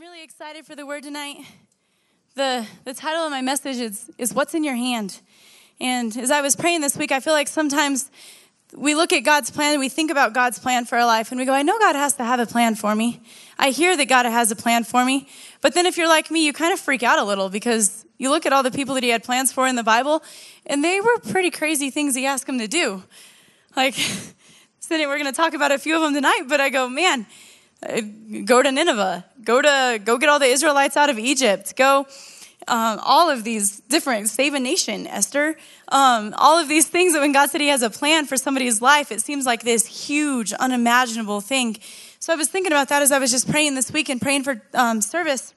[0.00, 1.44] I'm really excited for the word tonight.
[2.34, 5.20] The, the title of my message is, is What's in Your Hand?
[5.78, 8.10] And as I was praying this week, I feel like sometimes
[8.74, 11.38] we look at God's plan and we think about God's plan for our life and
[11.38, 13.20] we go, I know God has to have a plan for me.
[13.58, 15.28] I hear that God has a plan for me.
[15.60, 18.30] But then if you're like me, you kind of freak out a little because you
[18.30, 20.22] look at all the people that he had plans for in the Bible
[20.64, 23.02] and they were pretty crazy things he asked them to do.
[23.76, 23.92] Like,
[24.80, 27.26] so we're going to talk about a few of them tonight, but I go, man,
[28.44, 32.06] go to Nineveh, go to go get all the Israelites out of Egypt, go
[32.68, 35.56] um, all of these different save a nation, Esther,
[35.88, 38.80] um, all of these things that when God said He has a plan for somebody's
[38.82, 41.78] life, it seems like this huge, unimaginable thing.
[42.18, 44.44] So I was thinking about that as I was just praying this week and praying
[44.44, 45.54] for um, service,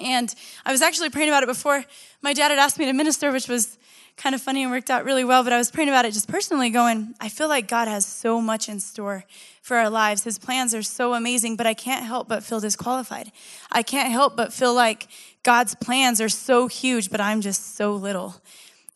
[0.00, 1.84] and I was actually praying about it before
[2.22, 3.78] my dad had asked me to minister, which was
[4.16, 5.44] kind of funny and worked out really well.
[5.44, 8.40] But I was praying about it just personally, going, I feel like God has so
[8.40, 9.24] much in store
[9.62, 10.24] for our lives.
[10.24, 13.30] His plans are so amazing, but I can't help but feel disqualified.
[13.70, 15.08] I can't help but feel like
[15.42, 18.36] God's plans are so huge, but I'm just so little.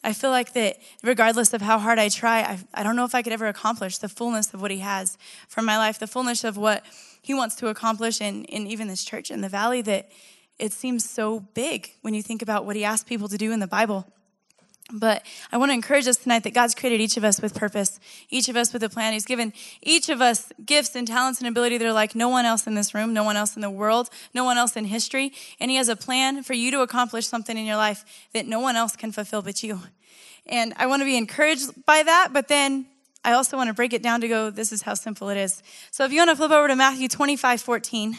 [0.03, 3.15] I feel like that regardless of how hard I try, I, I don't know if
[3.15, 6.43] I could ever accomplish the fullness of what He has for my life, the fullness
[6.43, 6.85] of what
[7.21, 10.11] He wants to accomplish in, in even this church in the valley that
[10.59, 13.61] it seems so big when you think about what He asked people to do in
[13.61, 14.11] the Bible.
[14.93, 18.01] But I want to encourage us tonight that God's created each of us with purpose,
[18.29, 19.13] each of us with a plan.
[19.13, 19.53] He's given
[19.83, 22.75] each of us gifts and talents and ability that are like no one else in
[22.75, 25.33] this room, no one else in the world, no one else in history.
[25.59, 28.61] And He has a plan for you to accomplish something in your life that no
[28.61, 29.81] one else can fulfill but you.
[30.47, 32.87] And I want to be encouraged by that, but then
[33.25, 35.63] I also want to break it down to go, this is how simple it is.
[35.91, 38.19] So if you want to flip over to Matthew 25 14.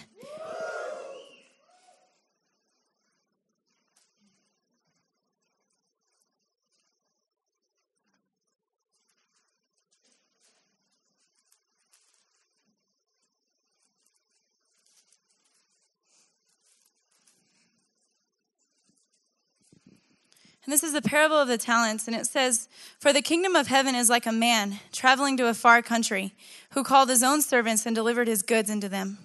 [20.63, 22.07] And this is the parable of the talents.
[22.07, 25.53] And it says, For the kingdom of heaven is like a man traveling to a
[25.53, 26.33] far country
[26.71, 29.17] who called his own servants and delivered his goods into them.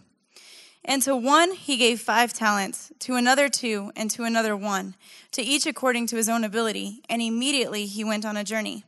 [0.85, 4.95] And to one he gave five talents, to another two, and to another one,
[5.33, 7.03] to each according to his own ability.
[7.11, 8.85] And immediately he went on a journey.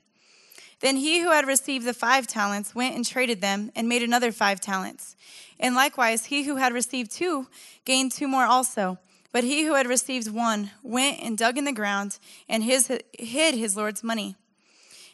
[0.81, 4.31] Then he who had received the five talents went and traded them and made another
[4.31, 5.17] five talents.
[5.59, 7.49] And likewise, he who had received two
[7.85, 8.99] gained two more also.
[9.33, 12.19] But he who had received one went and dug in the ground
[12.49, 14.37] and his, hid his Lord's money.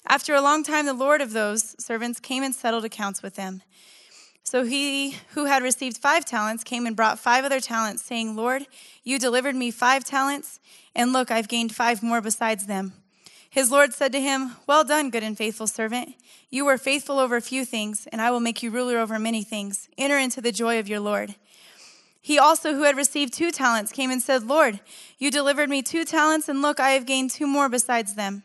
[0.07, 3.63] After a long time, the Lord of those servants came and settled accounts with them.
[4.45, 8.67] So he who had received five talents came and brought five other talents, saying, Lord,
[9.03, 10.61] you delivered me five talents,
[10.95, 12.93] and look, I've gained five more besides them.
[13.49, 16.15] His Lord said to him, Well done, good and faithful servant.
[16.51, 19.43] You were faithful over a few things, and I will make you ruler over many
[19.45, 19.89] things.
[19.97, 21.37] Enter into the joy of your Lord.
[22.25, 24.81] He also, who had received two talents, came and said, Lord,
[25.19, 28.45] you delivered me two talents, and look, I have gained two more besides them.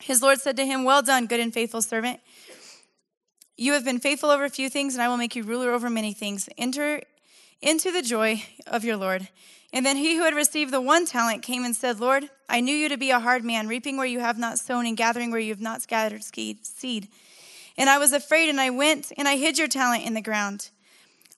[0.00, 2.18] His Lord said to him, Well done, good and faithful servant.
[3.56, 5.88] You have been faithful over a few things, and I will make you ruler over
[5.88, 6.48] many things.
[6.58, 7.00] Enter
[7.62, 9.28] into the joy of your Lord.
[9.72, 12.74] And then he who had received the one talent came and said, Lord, I knew
[12.74, 15.38] you to be a hard man, reaping where you have not sown and gathering where
[15.38, 17.06] you have not scattered seed.
[17.78, 20.70] And I was afraid, and I went and I hid your talent in the ground.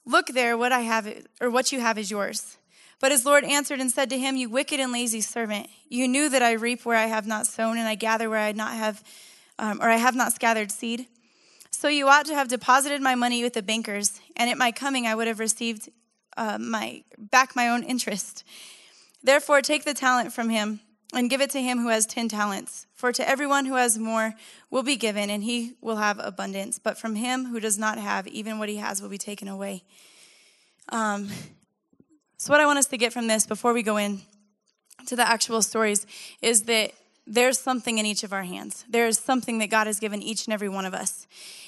[0.09, 1.07] Look there, what I have,
[1.39, 2.57] or what you have is yours.
[2.99, 6.31] But his Lord answered and said to him, You wicked and lazy servant, you knew
[6.31, 9.05] that I reap where I have not sown, and I gather where I not have,
[9.59, 11.09] um, or I have not scattered seed.
[11.71, 15.07] So you ought to have deposited my money with the bankers, and at my coming
[15.07, 15.91] I would have received
[16.39, 18.45] uh, my back my own interest.
[19.23, 20.81] Therefore, take the talent from him
[21.13, 22.87] and give it to him who has ten talents.
[22.99, 24.35] For to everyone who has more
[24.73, 26.81] will be given, and he will have abundance.
[26.81, 29.85] But from him who does not have, even what he has will be taken away.
[30.89, 31.31] Um,
[32.39, 34.23] so, what I want us to get from this before we go in
[35.07, 36.09] to the actual stories
[36.43, 36.91] is that
[37.29, 38.85] there's something in each of our hands.
[38.89, 41.27] There is something that God has given each and every one of us.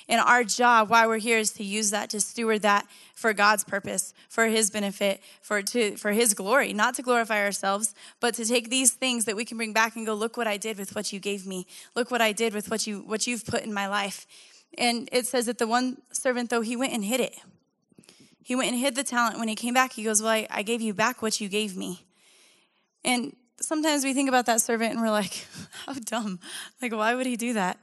[0.09, 3.63] And our job, why we're here, is to use that, to steward that for God's
[3.63, 8.45] purpose, for His benefit, for, to, for His glory, not to glorify ourselves, but to
[8.45, 10.95] take these things that we can bring back and go, look what I did with
[10.95, 11.67] what you gave me.
[11.95, 14.27] Look what I did with what, you, what you've put in my life.
[14.79, 17.37] And it says that the one servant, though, he went and hid it.
[18.43, 19.39] He went and hid the talent.
[19.39, 21.77] When he came back, he goes, Well, I, I gave you back what you gave
[21.77, 22.05] me.
[23.05, 25.47] And sometimes we think about that servant and we're like,
[25.87, 26.41] How dumb.
[26.81, 27.79] Like, why would he do that?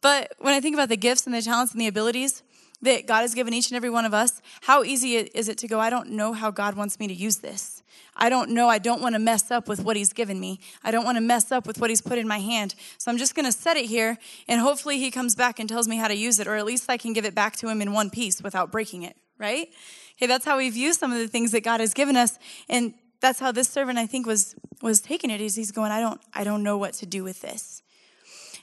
[0.00, 2.42] But when I think about the gifts and the talents and the abilities
[2.82, 5.68] that God has given each and every one of us, how easy is it to
[5.68, 7.82] go, I don't know how God wants me to use this.
[8.14, 8.68] I don't know.
[8.68, 10.60] I don't want to mess up with what He's given me.
[10.82, 12.74] I don't want to mess up with what He's put in my hand.
[12.98, 14.18] So I'm just going to set it here,
[14.48, 16.88] and hopefully He comes back and tells me how to use it, or at least
[16.88, 19.68] I can give it back to Him in one piece without breaking it, right?
[20.16, 22.38] Okay, that's how we view some of the things that God has given us.
[22.68, 25.40] And that's how this servant I think was was taking it.
[25.40, 27.82] Is he's going, I don't I don't know what to do with this.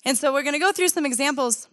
[0.05, 1.67] And so we're going to go through some examples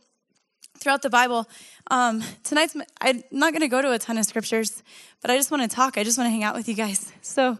[0.78, 1.48] throughout the Bible.
[1.90, 4.82] Um, tonight's I'm not going to go to a ton of scriptures,
[5.20, 5.98] but I just want to talk.
[5.98, 7.12] I just want to hang out with you guys.
[7.22, 7.58] So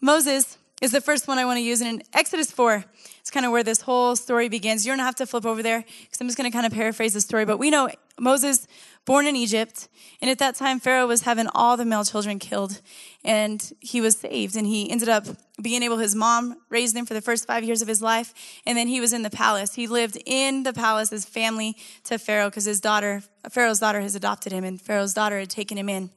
[0.00, 2.84] Moses is the first one I want to use, and in Exodus four,
[3.20, 4.86] it's kind of where this whole story begins.
[4.86, 7.14] You don't have to flip over there because I'm just going to kind of paraphrase
[7.14, 7.44] the story.
[7.44, 8.66] But we know Moses
[9.08, 9.88] born in Egypt.
[10.20, 12.82] And at that time, Pharaoh was having all the male children killed.
[13.24, 14.54] And he was saved.
[14.54, 15.24] And he ended up
[15.62, 18.34] being able, his mom raised him for the first five years of his life.
[18.66, 19.74] And then he was in the palace.
[19.74, 21.74] He lived in the palace as family
[22.04, 24.62] to Pharaoh because his daughter, Pharaoh's daughter, has adopted him.
[24.62, 26.10] And Pharaoh's daughter had taken him in.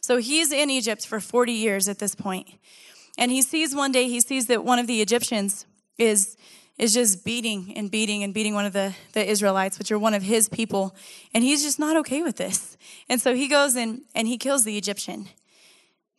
[0.00, 2.48] So he's in Egypt for 40 years at this point.
[3.18, 5.66] And he sees one day, he sees that one of the Egyptians
[5.98, 6.38] is
[6.78, 10.14] is just beating and beating and beating one of the, the Israelites, which are one
[10.14, 10.94] of his people.
[11.34, 12.76] And he's just not okay with this.
[13.08, 15.28] And so he goes in and he kills the Egyptian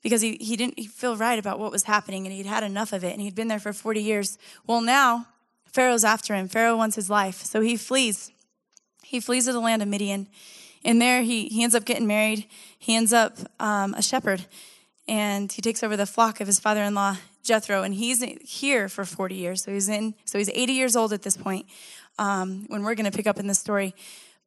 [0.04, 3.04] because he, he didn't feel right about what was happening and he'd had enough of
[3.04, 4.38] it and he'd been there for 40 years.
[4.68, 5.28] Well, now
[5.66, 6.48] Pharaoh's after him.
[6.48, 7.44] Pharaoh wants his life.
[7.44, 8.32] So he flees.
[9.04, 10.28] He flees to the land of Midian.
[10.84, 12.48] And there he, he ends up getting married.
[12.78, 14.46] He ends up um, a shepherd
[15.08, 18.90] and he takes over the flock of his father in law Jethro, and he's here
[18.90, 19.64] for 40 years.
[19.64, 21.66] So he's in, so he's 80 years old at this point
[22.18, 23.96] um, when we're going to pick up in this story.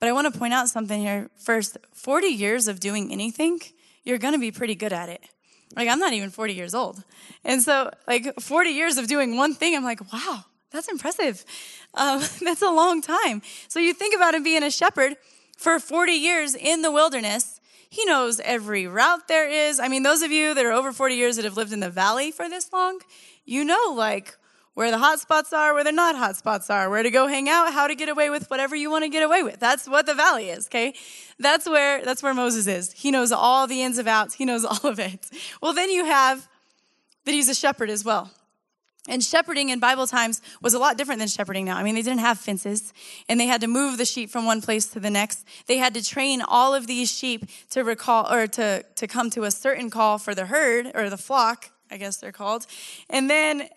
[0.00, 1.79] But I want to point out something here first.
[1.93, 3.61] 40 years of doing anything,
[4.05, 5.23] you're going to be pretty good at it.
[5.77, 7.03] Like I'm not even 40 years old,
[7.44, 11.44] and so like 40 years of doing one thing, I'm like, wow, that's impressive.
[11.94, 13.41] Um, that's a long time.
[13.69, 15.17] So you think about him being a shepherd
[15.56, 17.51] for 40 years in the wilderness
[17.93, 19.79] he knows every route there is.
[19.79, 21.91] I mean, those of you that are over 40 years that have lived in the
[21.91, 23.00] valley for this long,
[23.44, 24.39] you know, like,
[24.73, 27.50] where the hot spots are, where the not hot spots are, where to go hang
[27.50, 29.61] out, how to get away with whatever you want to get away with.
[29.61, 30.94] That's what the valley is, okay?
[31.39, 32.93] That's where that's where Moses is.
[32.93, 34.37] He knows all the ins and outs.
[34.37, 35.29] He knows all of it.
[35.61, 36.49] Well, then you have
[37.27, 38.31] that he's a shepherd as well.
[39.08, 41.76] And shepherding in Bible times was a lot different than shepherding now.
[41.76, 42.93] I mean, they didn't have fences
[43.28, 45.44] and they had to move the sheep from one place to the next.
[45.66, 49.43] They had to train all of these sheep to recall or to, to come to
[49.43, 52.66] a certain call for the herd or the flock, I guess they're called.
[53.10, 53.69] And then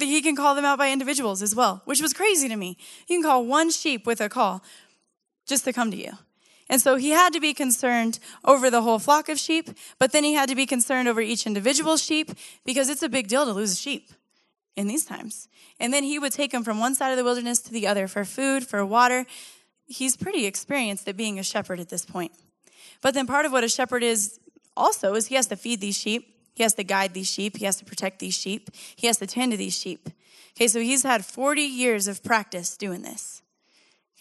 [0.00, 2.76] he can call them out by individuals as well, which was crazy to me.
[3.06, 4.64] You can call one sheep with a call
[5.46, 6.12] just to come to you.
[6.68, 9.70] And so he had to be concerned over the whole flock of sheep,
[10.00, 12.32] but then he had to be concerned over each individual sheep
[12.64, 14.10] because it's a big deal to lose a sheep
[14.76, 15.48] in these times.
[15.80, 18.06] And then he would take them from one side of the wilderness to the other
[18.06, 19.26] for food, for water.
[19.86, 22.32] He's pretty experienced at being a shepherd at this point.
[23.02, 24.38] But then part of what a shepherd is
[24.76, 26.34] also is he has to feed these sheep.
[26.54, 27.56] He has to guide these sheep.
[27.56, 28.70] He has to protect these sheep.
[28.96, 30.08] He has to tend to these sheep.
[30.56, 33.42] Okay, so he's had 40 years of practice doing this.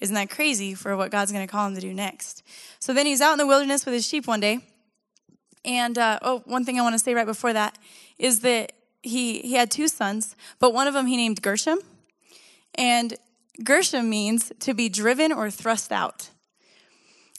[0.01, 2.43] Isn't that crazy for what God's going to call him to do next?
[2.79, 4.59] So then he's out in the wilderness with his sheep one day.
[5.63, 7.77] And, uh, oh, one thing I want to say right before that
[8.19, 8.73] is that
[9.05, 11.79] he, he had two sons, but one of them he named Gershom.
[12.75, 13.15] And
[13.63, 16.29] Gershom means to be driven or thrust out.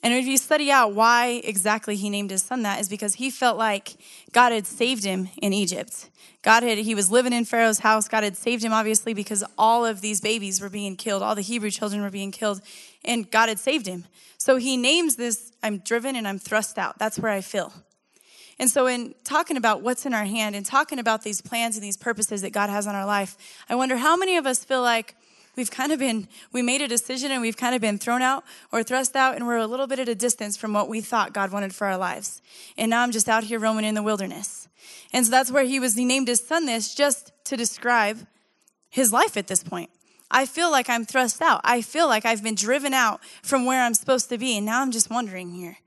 [0.03, 3.31] And if you study out why exactly he named his son that, is because he
[3.31, 3.97] felt like
[4.33, 6.11] God had saved him in Egypt.
[6.43, 8.07] God had, he was living in Pharaoh's house.
[8.07, 11.23] God had saved him, obviously, because all of these babies were being killed.
[11.23, 12.61] All the Hebrew children were being killed,
[13.05, 14.05] and God had saved him.
[14.39, 16.99] So he names this, I'm driven and I'm thrust out.
[16.99, 17.73] That's where I feel.
[18.59, 21.85] And so, in talking about what's in our hand and talking about these plans and
[21.85, 23.37] these purposes that God has on our life,
[23.69, 25.15] I wonder how many of us feel like
[25.57, 28.45] we've kind of been, we made a decision and we've kind of been thrown out
[28.73, 31.35] or thrust out, and we're a little bit at a distance from what we thought
[31.35, 32.41] God wanted for our lives.
[32.79, 34.69] And now I'm just out here roaming in the wilderness.
[35.13, 38.27] And so that's where he was, he named his son this just to describe
[38.89, 39.91] his life at this point.
[40.31, 41.61] I feel like I'm thrust out.
[41.63, 44.83] I feel like I've been driven out from where I'm supposed to be, and now
[44.83, 45.79] I'm just wandering here.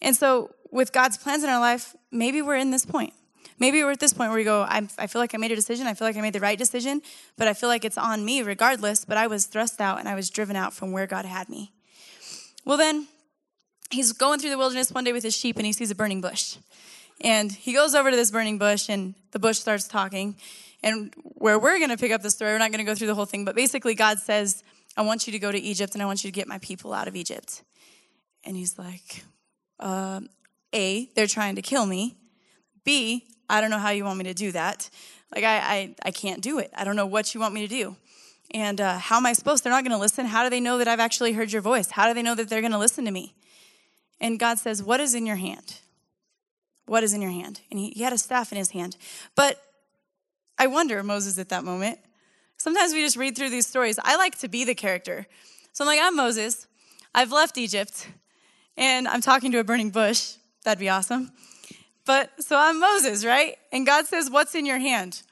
[0.00, 3.12] And so with God's plans in our life, maybe we're in this point.
[3.58, 5.56] Maybe we're at this point where we go, I, I feel like I made a
[5.56, 5.86] decision.
[5.86, 7.02] I feel like I made the right decision,
[7.36, 9.04] but I feel like it's on me regardless.
[9.04, 11.72] But I was thrust out and I was driven out from where God had me.
[12.64, 13.08] Well, then
[13.90, 16.20] he's going through the wilderness one day with his sheep and he sees a burning
[16.20, 16.56] bush.
[17.20, 20.36] And he goes over to this burning bush and the bush starts talking.
[20.82, 23.08] And where we're going to pick up the story, we're not going to go through
[23.08, 24.62] the whole thing, but basically, God says,
[24.96, 26.92] I want you to go to Egypt and I want you to get my people
[26.92, 27.62] out of Egypt.
[28.44, 29.24] And he's like,
[29.80, 30.20] uh,
[30.74, 32.16] a, they're trying to kill me.
[32.84, 34.90] B, I don't know how you want me to do that.
[35.34, 36.70] Like, I, I, I can't do it.
[36.74, 37.96] I don't know what you want me to do.
[38.52, 39.62] And uh, how am I supposed?
[39.62, 40.26] They're not going to listen.
[40.26, 41.90] How do they know that I've actually heard your voice?
[41.90, 43.34] How do they know that they're going to listen to me?
[44.20, 45.80] And God says, What is in your hand?
[46.86, 47.60] What is in your hand?
[47.70, 48.96] And he, he had a staff in his hand.
[49.36, 49.62] But
[50.58, 51.98] I wonder, Moses, at that moment,
[52.56, 53.98] sometimes we just read through these stories.
[54.02, 55.26] I like to be the character.
[55.72, 56.66] So I'm like, I'm Moses.
[57.14, 58.08] I've left Egypt
[58.76, 60.37] and I'm talking to a burning bush
[60.68, 61.32] That'd be awesome.
[62.04, 63.56] But so I'm Moses, right?
[63.72, 65.22] And God says, What's in your hand?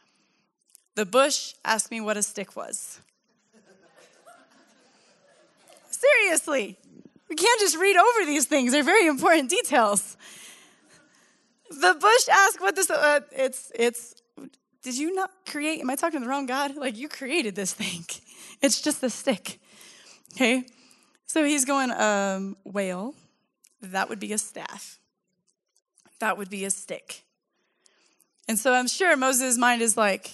[0.94, 3.00] The bush asked me what a stick was.
[5.90, 6.78] Seriously,
[7.28, 10.16] we can't just read over these things, they're very important details.
[11.68, 14.14] The bush asked what this, uh, it's, it's,
[14.82, 16.78] did you not create, am I talking to the wrong God?
[16.78, 18.06] Like, you created this thing.
[18.62, 19.60] It's just a stick.
[20.32, 20.64] Okay?
[21.26, 23.14] So he's going, um, whale,
[23.82, 24.98] that would be a staff.
[26.20, 27.22] That would be a stick.
[28.48, 30.30] And so I'm sure Moses' mind is like,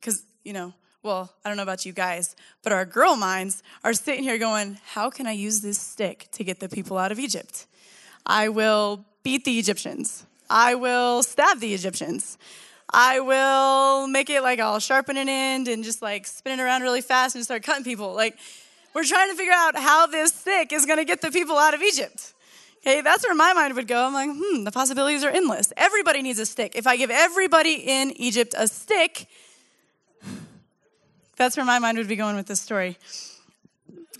[0.00, 3.92] because, you know, well, I don't know about you guys, but our girl minds are
[3.92, 7.18] sitting here going, how can I use this stick to get the people out of
[7.18, 7.66] Egypt?
[8.26, 10.26] I will beat the Egyptians.
[10.50, 12.38] I will stab the Egyptians.
[12.92, 16.82] I will make it like I'll sharpen an end and just like spin it around
[16.82, 18.14] really fast and start cutting people.
[18.14, 18.36] Like,
[18.94, 21.74] we're trying to figure out how this stick is going to get the people out
[21.74, 22.32] of Egypt.
[22.86, 24.06] Okay, that's where my mind would go.
[24.06, 25.72] I'm like, hmm, the possibilities are endless.
[25.76, 26.76] Everybody needs a stick.
[26.76, 29.26] If I give everybody in Egypt a stick,
[31.36, 32.96] that's where my mind would be going with this story.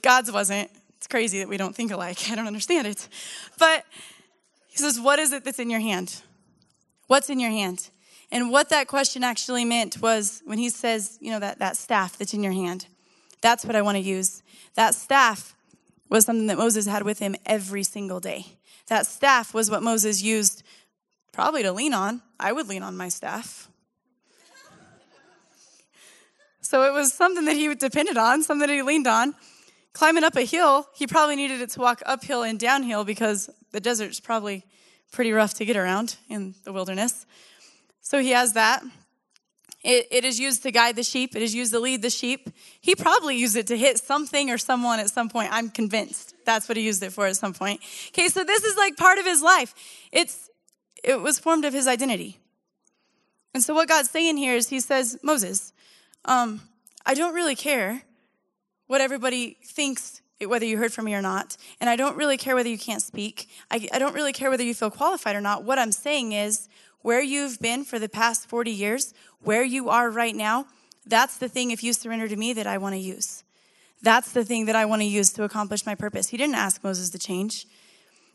[0.03, 0.69] God's wasn't.
[0.97, 2.29] It's crazy that we don't think alike.
[2.29, 3.07] I don't understand it.
[3.57, 3.85] But
[4.67, 6.21] he says, What is it that's in your hand?
[7.07, 7.91] What's in your hand?
[8.33, 12.19] And what that question actually meant was when he says, you know, that, that staff
[12.19, 12.87] that's in your hand,
[13.41, 14.43] that's what I want to use.
[14.75, 15.55] That staff
[16.09, 18.56] was something that Moses had with him every single day.
[18.89, 20.63] That staff was what Moses used
[21.33, 22.23] probably to lean on.
[22.39, 23.69] I would lean on my staff.
[26.61, 29.35] so it was something that he depended on, something that he leaned on.
[29.93, 33.81] Climbing up a hill, he probably needed it to walk uphill and downhill because the
[33.81, 34.65] desert's probably
[35.11, 37.27] pretty rough to get around in the wilderness.
[38.03, 38.83] So he has that.
[39.87, 41.37] It, it is used to guide the sheep.
[41.37, 42.51] It is used to lead the sheep.
[42.81, 45.51] He probably used it to hit something or someone at some point.
[45.53, 47.81] I'm convinced that's what he used it for at some point.
[48.09, 49.75] Okay, so this is like part of his life.
[50.11, 50.51] It's
[51.05, 52.41] it was formed of his identity.
[53.55, 55.73] And so what God's saying here is he says, Moses,
[56.25, 56.63] um,
[57.07, 58.03] I don't really care
[58.89, 61.57] what everybody thinks whether you heard from me or not.
[61.81, 63.49] And I don't really care whether you can't speak.
[63.71, 65.63] I, I don't really care whether you feel qualified or not.
[65.63, 66.69] What I'm saying is,
[67.07, 70.67] where you've been for the past 40 years, where you are right now,
[71.07, 73.45] that's the thing, if you surrender to me, that I want to use.
[74.03, 76.31] That's the thing that I want to use to accomplish my purpose.
[76.31, 77.65] He didn't ask Moses to change,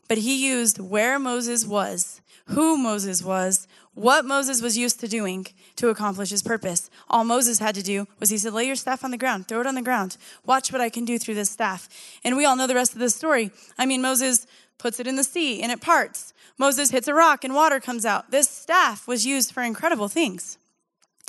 [0.07, 5.47] but he used where Moses was, who Moses was, what Moses was used to doing
[5.75, 6.89] to accomplish his purpose.
[7.09, 9.59] All Moses had to do was he said, lay your staff on the ground, throw
[9.59, 11.89] it on the ground, watch what I can do through this staff.
[12.23, 13.51] And we all know the rest of the story.
[13.77, 14.47] I mean, Moses
[14.81, 16.33] puts it in the sea and it parts.
[16.57, 18.31] Moses hits a rock and water comes out.
[18.31, 20.57] This staff was used for incredible things.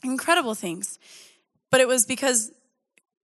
[0.02, 0.98] Incredible things.
[1.70, 2.50] But it was because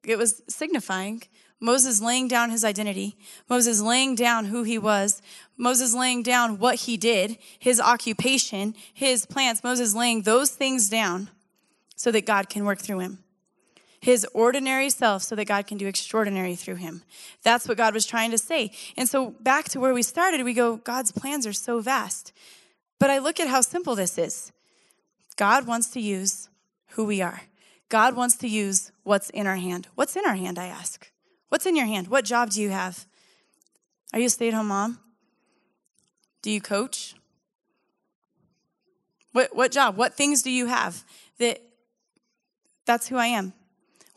[0.04, 1.22] it was signifying
[1.60, 3.16] Moses laying down his identity,
[3.48, 5.20] Moses laying down who he was,
[5.56, 11.30] Moses laying down what he did, his occupation, his plans, Moses laying those things down
[11.96, 13.18] so that God can work through him
[14.00, 17.02] his ordinary self so that God can do extraordinary through him.
[17.42, 18.70] That's what God was trying to say.
[18.96, 22.32] And so back to where we started, we go, God's plans are so vast.
[22.98, 24.52] But I look at how simple this is.
[25.36, 26.48] God wants to use
[26.90, 27.42] who we are.
[27.88, 29.88] God wants to use what's in our hand.
[29.94, 31.10] What's in our hand, I ask?
[31.48, 32.08] What's in your hand?
[32.08, 33.06] What job do you have?
[34.12, 34.98] Are you a stay at home mom?
[36.42, 37.14] Do you coach?
[39.32, 39.96] What, what job?
[39.96, 41.04] What things do you have
[41.38, 41.60] that
[42.84, 43.52] that's who I am?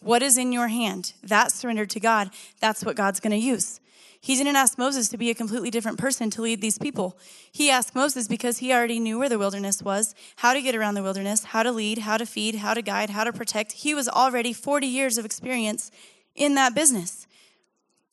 [0.01, 1.13] What is in your hand?
[1.23, 2.31] That's surrendered to God.
[2.59, 3.79] That's what God's going to use.
[4.19, 7.17] He didn't ask Moses to be a completely different person to lead these people.
[7.51, 10.93] He asked Moses because he already knew where the wilderness was, how to get around
[10.93, 13.71] the wilderness, how to lead, how to feed, how to guide, how to protect.
[13.71, 15.89] He was already 40 years of experience
[16.35, 17.25] in that business.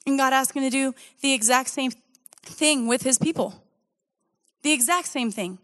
[0.06, 1.92] And God asked him to do the exact same
[2.42, 3.62] thing with his people.
[4.62, 5.58] The exact same thing.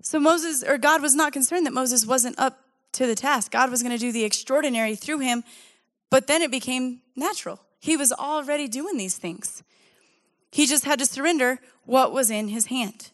[0.00, 2.58] So Moses, or God was not concerned that Moses wasn't up
[2.92, 3.52] to the task.
[3.52, 5.44] God was going to do the extraordinary through him,
[6.10, 7.60] but then it became natural.
[7.80, 9.62] He was already doing these things.
[10.50, 13.10] He just had to surrender what was in his hand.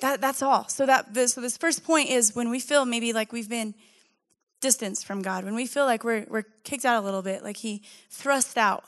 [0.00, 0.68] That, that's all.
[0.68, 3.74] So that this, so this first point is when we feel maybe like we've been
[4.60, 7.58] distanced from God, when we feel like we're, we're kicked out a little bit, like
[7.58, 8.84] he thrust out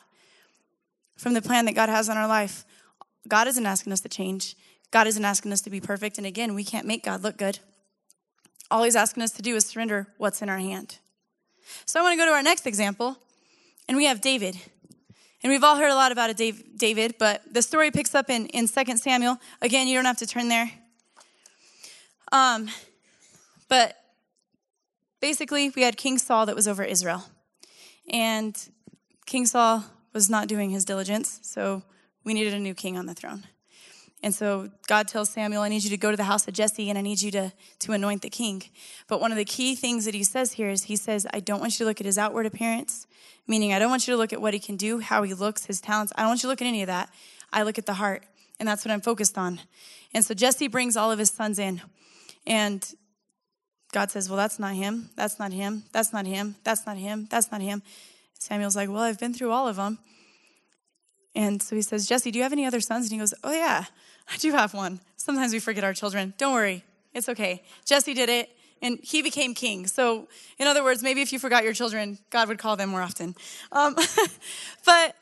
[1.16, 2.64] from the plan that God has on our life,
[3.28, 4.56] God isn't asking us to change.
[4.90, 6.18] God isn't asking us to be perfect.
[6.18, 7.58] And again, we can't make God look good.
[8.70, 10.98] All he's asking us to do is surrender what's in our hand.
[11.84, 13.16] So I want to go to our next example,
[13.88, 14.56] and we have David.
[15.42, 18.46] And we've all heard a lot about a David, but the story picks up in,
[18.46, 19.38] in 2 Samuel.
[19.60, 20.70] Again, you don't have to turn there.
[22.32, 22.68] Um,
[23.68, 23.96] but
[25.20, 27.24] basically, we had King Saul that was over Israel.
[28.10, 28.56] And
[29.26, 31.82] King Saul was not doing his diligence, so
[32.24, 33.44] we needed a new king on the throne.
[34.24, 36.88] And so God tells Samuel, I need you to go to the house of Jesse
[36.88, 38.62] and I need you to, to anoint the king.
[39.06, 41.60] But one of the key things that he says here is he says, I don't
[41.60, 43.06] want you to look at his outward appearance,
[43.46, 45.66] meaning I don't want you to look at what he can do, how he looks,
[45.66, 46.10] his talents.
[46.16, 47.10] I don't want you to look at any of that.
[47.52, 48.22] I look at the heart,
[48.58, 49.60] and that's what I'm focused on.
[50.14, 51.82] And so Jesse brings all of his sons in,
[52.46, 52.82] and
[53.92, 55.10] God says, Well, that's not him.
[55.16, 55.84] That's not him.
[55.92, 56.56] That's not him.
[56.64, 57.28] That's not him.
[57.30, 57.82] That's not him.
[58.38, 59.98] Samuel's like, Well, I've been through all of them.
[61.34, 63.06] And so he says, Jesse, do you have any other sons?
[63.06, 63.84] And he goes, Oh, yeah.
[64.30, 65.00] I do have one.
[65.16, 66.34] Sometimes we forget our children.
[66.38, 67.62] Don't worry, it's okay.
[67.84, 68.50] Jesse did it,
[68.82, 69.86] and he became king.
[69.86, 70.28] So,
[70.58, 73.34] in other words, maybe if you forgot your children, God would call them more often.
[73.72, 73.96] Um,
[74.84, 75.16] but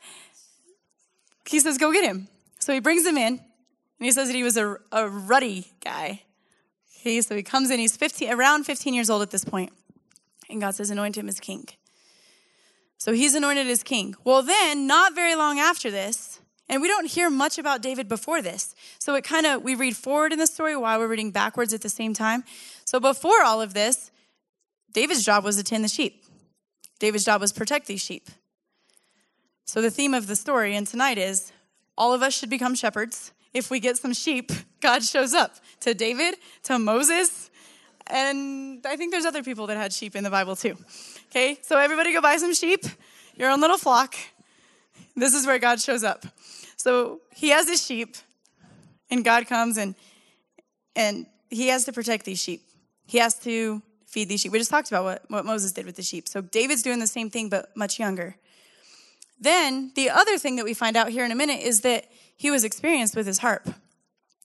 [1.47, 2.27] he says, Go get him.
[2.59, 3.39] So he brings him in, and
[3.99, 6.23] he says that he was a, a ruddy guy.
[6.99, 9.73] Okay, so he comes in, he's 15, around 15 years old at this point,
[10.49, 11.67] and God says, Anoint him as king.
[12.97, 14.15] So he's anointed as king.
[14.23, 16.32] Well, then, not very long after this,
[16.69, 18.73] and we don't hear much about David before this.
[18.99, 21.81] So it kind of, we read forward in the story while we're reading backwards at
[21.81, 22.43] the same time.
[22.85, 24.11] So before all of this,
[24.93, 26.23] David's job was to tend the sheep.
[26.99, 28.29] David's job was protect these sheep.
[29.65, 31.51] So the theme of the story and tonight is
[31.97, 33.31] all of us should become shepherds.
[33.53, 34.51] If we get some sheep,
[34.81, 37.49] God shows up to David, to Moses,
[38.07, 40.75] and I think there's other people that had sheep in the Bible too.
[41.29, 42.83] Okay, so everybody go buy some sheep,
[43.35, 44.15] your own little flock.
[45.15, 46.25] This is where God shows up.
[46.83, 48.17] So he has his sheep,
[49.09, 49.95] and God comes and
[50.97, 52.61] and he has to protect these sheep.
[53.07, 54.51] He has to feed these sheep.
[54.51, 56.27] We just talked about what, what Moses did with the sheep.
[56.27, 58.35] So David's doing the same thing, but much younger.
[59.39, 62.51] Then the other thing that we find out here in a minute is that he
[62.51, 63.65] was experienced with his harp.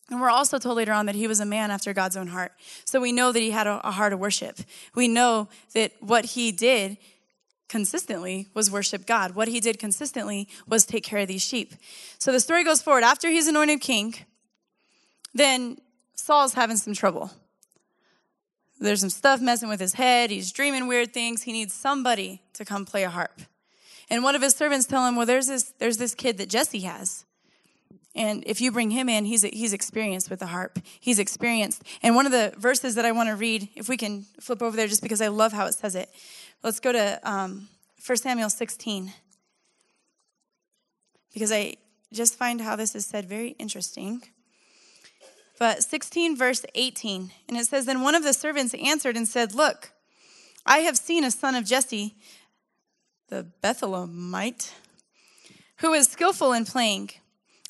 [0.09, 2.53] And we're also told later on that he was a man after God's own heart.
[2.85, 4.61] So we know that he had a, a heart of worship.
[4.95, 6.99] We know that what he did
[7.69, 9.35] consistently was worship God.
[9.35, 11.75] What he did consistently was take care of these sheep.
[12.19, 13.05] So the story goes forward.
[13.05, 14.15] After he's anointed king,
[15.35, 15.79] then
[16.15, 17.31] Saul's having some trouble.
[18.81, 20.31] There's some stuff messing with his head.
[20.31, 21.43] He's dreaming weird things.
[21.43, 23.41] He needs somebody to come play a harp.
[24.11, 26.81] And one of his servants tell him, "Well, there's this there's this kid that Jesse
[26.81, 27.25] has.
[28.15, 30.79] And if you bring him in, he's he's experienced with the harp.
[30.99, 31.83] He's experienced.
[32.03, 34.77] And one of the verses that I want to read, if we can flip over
[34.77, 36.09] there, just because I love how it says it.
[36.63, 37.69] Let's go to um,
[38.05, 39.13] 1 Samuel 16.
[41.33, 41.77] Because I
[42.13, 44.23] just find how this is said very interesting.
[45.59, 49.55] But 16, verse 18, and it says, Then one of the servants answered and said,
[49.55, 49.91] Look,
[50.65, 52.15] I have seen a son of Jesse,
[53.29, 54.73] the Bethlehemite,
[55.79, 57.11] who is skillful in playing,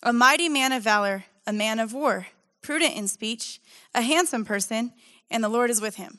[0.03, 2.27] a mighty man of valor, a man of war,
[2.63, 3.61] prudent in speech,
[3.95, 4.93] a handsome person,
[5.31, 6.19] and the Lord is with him.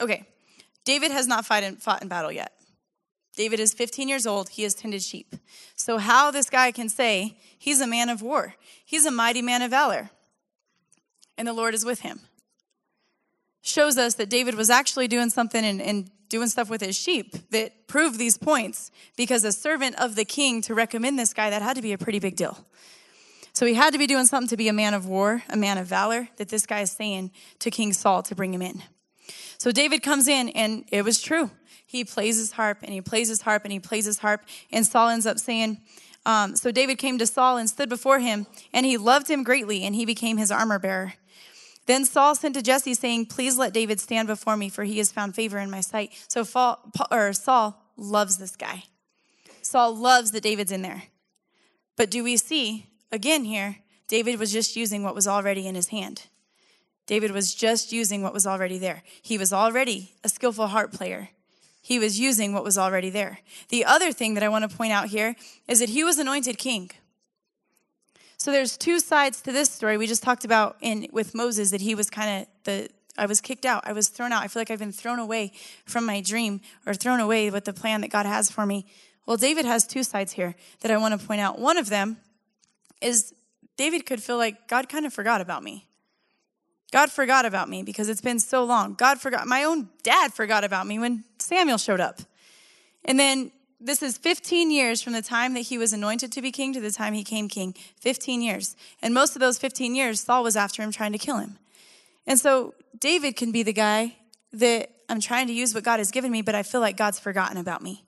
[0.00, 0.26] Okay,
[0.84, 2.52] David has not fought in, fought in battle yet.
[3.36, 4.50] David is 15 years old.
[4.50, 5.34] He has tended sheep.
[5.76, 9.62] So, how this guy can say he's a man of war, he's a mighty man
[9.62, 10.10] of valor,
[11.36, 12.20] and the Lord is with him,
[13.62, 17.50] shows us that David was actually doing something and, and doing stuff with his sheep
[17.50, 21.62] that proved these points because a servant of the king to recommend this guy, that
[21.62, 22.64] had to be a pretty big deal.
[23.52, 25.78] So, he had to be doing something to be a man of war, a man
[25.78, 28.82] of valor, that this guy is saying to King Saul to bring him in.
[29.58, 31.50] So David comes in, and it was true.
[31.86, 34.42] He plays his harp, and he plays his harp, and he plays his harp.
[34.72, 35.80] And Saul ends up saying,
[36.26, 39.84] um, So David came to Saul and stood before him, and he loved him greatly,
[39.84, 41.14] and he became his armor bearer.
[41.86, 45.12] Then Saul sent to Jesse, saying, Please let David stand before me, for he has
[45.12, 46.12] found favor in my sight.
[46.28, 48.84] So Saul loves this guy.
[49.62, 51.04] Saul loves that David's in there.
[51.96, 53.76] But do we see, again here,
[54.08, 56.26] David was just using what was already in his hand.
[57.06, 59.02] David was just using what was already there.
[59.20, 61.30] He was already a skillful harp player.
[61.82, 63.40] He was using what was already there.
[63.68, 65.36] The other thing that I want to point out here
[65.68, 66.90] is that he was anointed king.
[68.38, 69.96] So there's two sides to this story.
[69.96, 73.40] We just talked about in with Moses that he was kind of the I was
[73.40, 73.86] kicked out.
[73.86, 74.42] I was thrown out.
[74.42, 75.52] I feel like I've been thrown away
[75.84, 78.86] from my dream or thrown away with the plan that God has for me.
[79.26, 81.58] Well, David has two sides here that I want to point out.
[81.58, 82.16] One of them
[83.00, 83.32] is
[83.76, 85.86] David could feel like God kind of forgot about me.
[86.94, 88.94] God forgot about me because it's been so long.
[88.94, 92.20] God forgot, my own dad forgot about me when Samuel showed up.
[93.04, 96.52] And then this is 15 years from the time that he was anointed to be
[96.52, 97.74] king to the time he came king.
[97.98, 98.76] 15 years.
[99.02, 101.58] And most of those 15 years, Saul was after him trying to kill him.
[102.28, 104.14] And so David can be the guy
[104.52, 107.18] that I'm trying to use what God has given me, but I feel like God's
[107.18, 108.04] forgotten about me.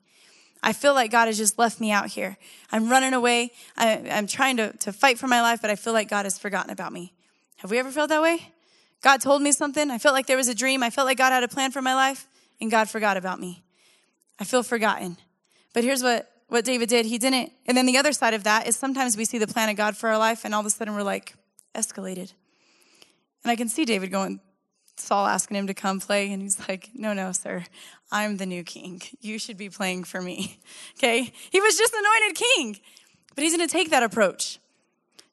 [0.63, 2.37] I feel like God has just left me out here.
[2.71, 3.51] I'm running away.
[3.75, 6.39] I, am trying to, to fight for my life, but I feel like God has
[6.39, 7.11] forgotten about me.
[7.57, 8.53] Have we ever felt that way?
[9.01, 9.91] God told me something.
[9.91, 10.83] I felt like there was a dream.
[10.83, 12.27] I felt like God had a plan for my life,
[12.59, 13.63] and God forgot about me.
[14.39, 15.17] I feel forgotten.
[15.73, 17.51] But here's what what David did, he didn't.
[17.65, 19.97] And then the other side of that is sometimes we see the plan of God
[19.97, 21.35] for our life and all of a sudden we're like,
[21.75, 22.31] escalated.
[23.43, 24.39] And I can see David going,
[24.95, 27.65] Saul asking him to come play, and he's like, No, no, sir,
[28.11, 29.01] I'm the new king.
[29.21, 30.59] You should be playing for me.
[30.97, 31.31] Okay?
[31.51, 32.79] He was just anointed king,
[33.35, 34.57] but he's gonna take that approach.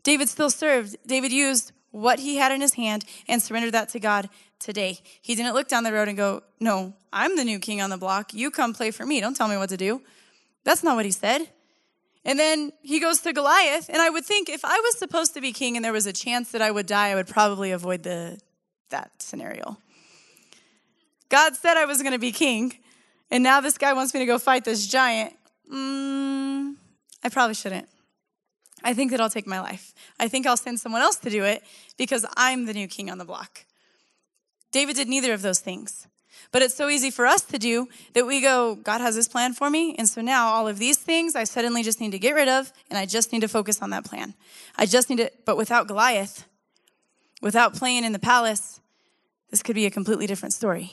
[0.03, 0.96] David still served.
[1.07, 4.28] David used what he had in his hand and surrendered that to God
[4.59, 4.98] today.
[5.22, 7.96] He didn't look down the road and go, No, I'm the new king on the
[7.96, 8.35] block.
[8.35, 9.20] You come play for me.
[9.20, 10.02] Don't tell me what to do.
[10.64, 11.48] That's not what he said.
[12.24, 15.40] And then he goes to Goliath, and I would think if I was supposed to
[15.40, 18.02] be king and there was a chance that I would die, I would probably avoid
[18.02, 18.40] the
[18.88, 19.76] that scenario.
[21.28, 22.72] God said I was going to be king,
[23.30, 25.35] and now this guy wants me to go fight this giant.
[25.72, 26.74] Mm,
[27.22, 27.88] I probably shouldn't.
[28.85, 29.94] I think that I'll take my life.
[30.20, 31.64] I think I'll send someone else to do it
[31.97, 33.64] because I'm the new king on the block.
[34.70, 36.07] David did neither of those things.
[36.53, 39.55] But it's so easy for us to do that we go, God has this plan
[39.55, 39.94] for me.
[39.97, 42.73] And so now all of these things I suddenly just need to get rid of
[42.90, 44.35] and I just need to focus on that plan.
[44.77, 46.47] I just need to, but without Goliath,
[47.40, 48.81] without playing in the palace,
[49.51, 50.92] this could be a completely different story.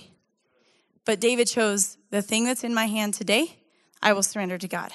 [1.05, 3.57] But David chose the thing that's in my hand today,
[4.01, 4.91] I will surrender to God.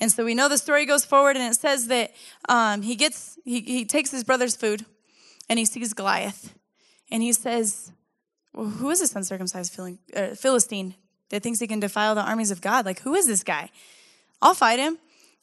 [0.00, 2.12] And so we know the story goes forward and it says that
[2.48, 4.84] um, he gets, he, he takes his brother's food
[5.48, 6.54] and he sees Goliath
[7.10, 7.92] and he says,
[8.54, 9.78] well, who is this uncircumcised
[10.14, 10.94] uh, Philistine
[11.30, 12.86] that thinks he can defile the armies of God?
[12.86, 13.70] Like, who is this guy?
[14.40, 14.98] I'll fight him.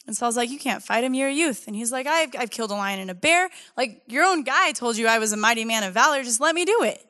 [0.07, 1.65] And Saul's like, You can't fight him, you're a youth.
[1.67, 3.49] And he's like, I've, I've killed a lion and a bear.
[3.75, 6.23] Like, your own guy told you I was a mighty man of valor.
[6.23, 7.03] Just let me do it.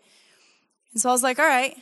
[0.94, 1.76] And Saul's like, All right.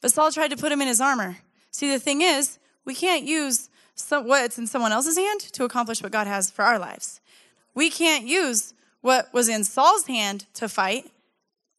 [0.00, 1.36] But Saul tried to put him in his armor.
[1.70, 6.02] See, the thing is, we can't use some, what's in someone else's hand to accomplish
[6.02, 7.20] what God has for our lives.
[7.74, 11.10] We can't use what was in Saul's hand to fight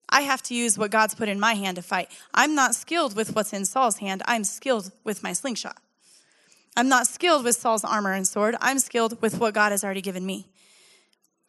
[0.10, 2.10] I have to use what God's put in my hand to fight.
[2.34, 4.22] I'm not skilled with what's in Saul's hand.
[4.26, 5.78] I'm skilled with my slingshot.
[6.76, 8.56] I'm not skilled with Saul's armor and sword.
[8.62, 10.48] I'm skilled with what God has already given me.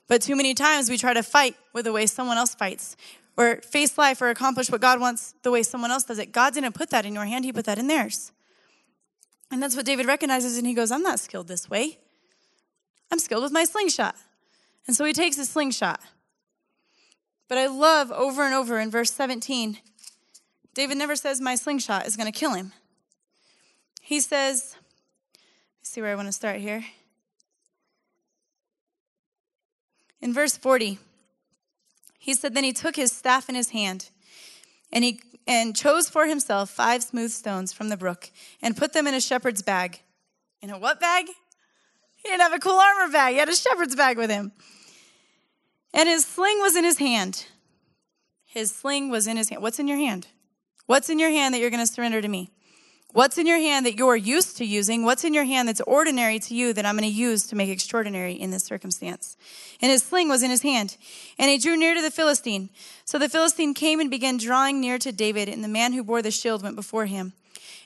[0.09, 2.97] But too many times we try to fight with the way someone else fights
[3.37, 6.33] or face life or accomplish what God wants the way someone else does it.
[6.33, 8.33] God didn't put that in your hand, He put that in theirs.
[9.51, 11.99] And that's what David recognizes, and he goes, I'm not skilled this way.
[13.11, 14.15] I'm skilled with my slingshot.
[14.87, 16.01] And so he takes his slingshot
[17.49, 19.79] but I love over and over in verse 17,
[20.75, 22.73] David never says, My slingshot is going to kill him.
[24.03, 24.77] He says,
[25.83, 26.85] see where I want to start here.
[30.21, 30.99] In verse 40,
[32.19, 34.11] he said, Then he took his staff in his hand
[34.93, 38.31] and he and chose for himself five smooth stones from the brook
[38.61, 40.01] and put them in a shepherd's bag.
[40.61, 41.27] In a what bag?
[41.27, 44.53] He didn't have a cool armor bag, he had a shepherd's bag with him.
[45.95, 47.47] And his sling was in his hand.
[48.45, 49.63] His sling was in his hand.
[49.63, 50.27] What's in your hand?
[50.87, 52.51] What's in your hand that you're going to surrender to me?
[53.15, 55.03] What's in your hand that you're used to using?
[55.03, 57.71] What's in your hand that's ordinary to you that I'm going to use to make
[57.71, 59.37] extraordinary in this circumstance?
[59.81, 60.97] And his sling was in his hand.
[61.39, 62.69] And he drew near to the Philistine.
[63.07, 66.21] So the Philistine came and began drawing near to David, and the man who bore
[66.21, 67.33] the shield went before him.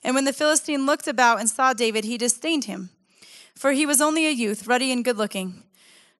[0.02, 2.90] And when the Philistine looked about and saw David, he disdained him,
[3.54, 5.62] for he was only a youth, ruddy and good looking.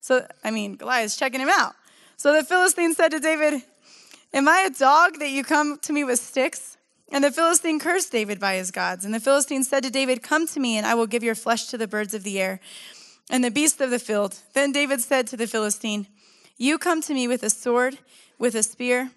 [0.01, 1.75] So, I mean, Goliath's checking him out.
[2.17, 3.63] So the Philistine said to David,
[4.33, 6.77] Am I a dog that you come to me with sticks?
[7.13, 9.05] And the Philistine cursed David by his gods.
[9.05, 11.67] And the Philistine said to David, Come to me, and I will give your flesh
[11.67, 12.59] to the birds of the air
[13.31, 14.39] and the beasts of the field.
[14.55, 16.07] Then David said to the Philistine,
[16.57, 17.99] You come to me with a sword,
[18.39, 19.11] with a spear,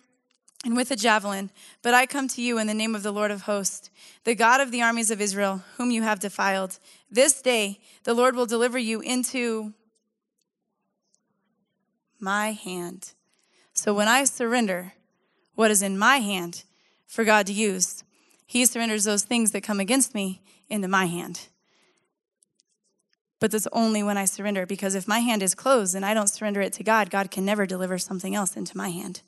[0.65, 1.51] and with a javelin,
[1.83, 3.91] but I come to you in the name of the Lord of hosts,
[4.23, 6.79] the God of the armies of Israel, whom you have defiled.
[7.09, 9.73] This day the Lord will deliver you into
[12.19, 13.13] my hand.
[13.73, 14.93] So when I surrender
[15.53, 16.63] what is in my hand
[17.15, 18.03] for God to use,
[18.45, 21.47] He surrenders those things that come against me into my hand.
[23.39, 26.29] But that's only when I surrender, because if my hand is closed and I don't
[26.29, 29.21] surrender it to God, God can never deliver something else into my hand.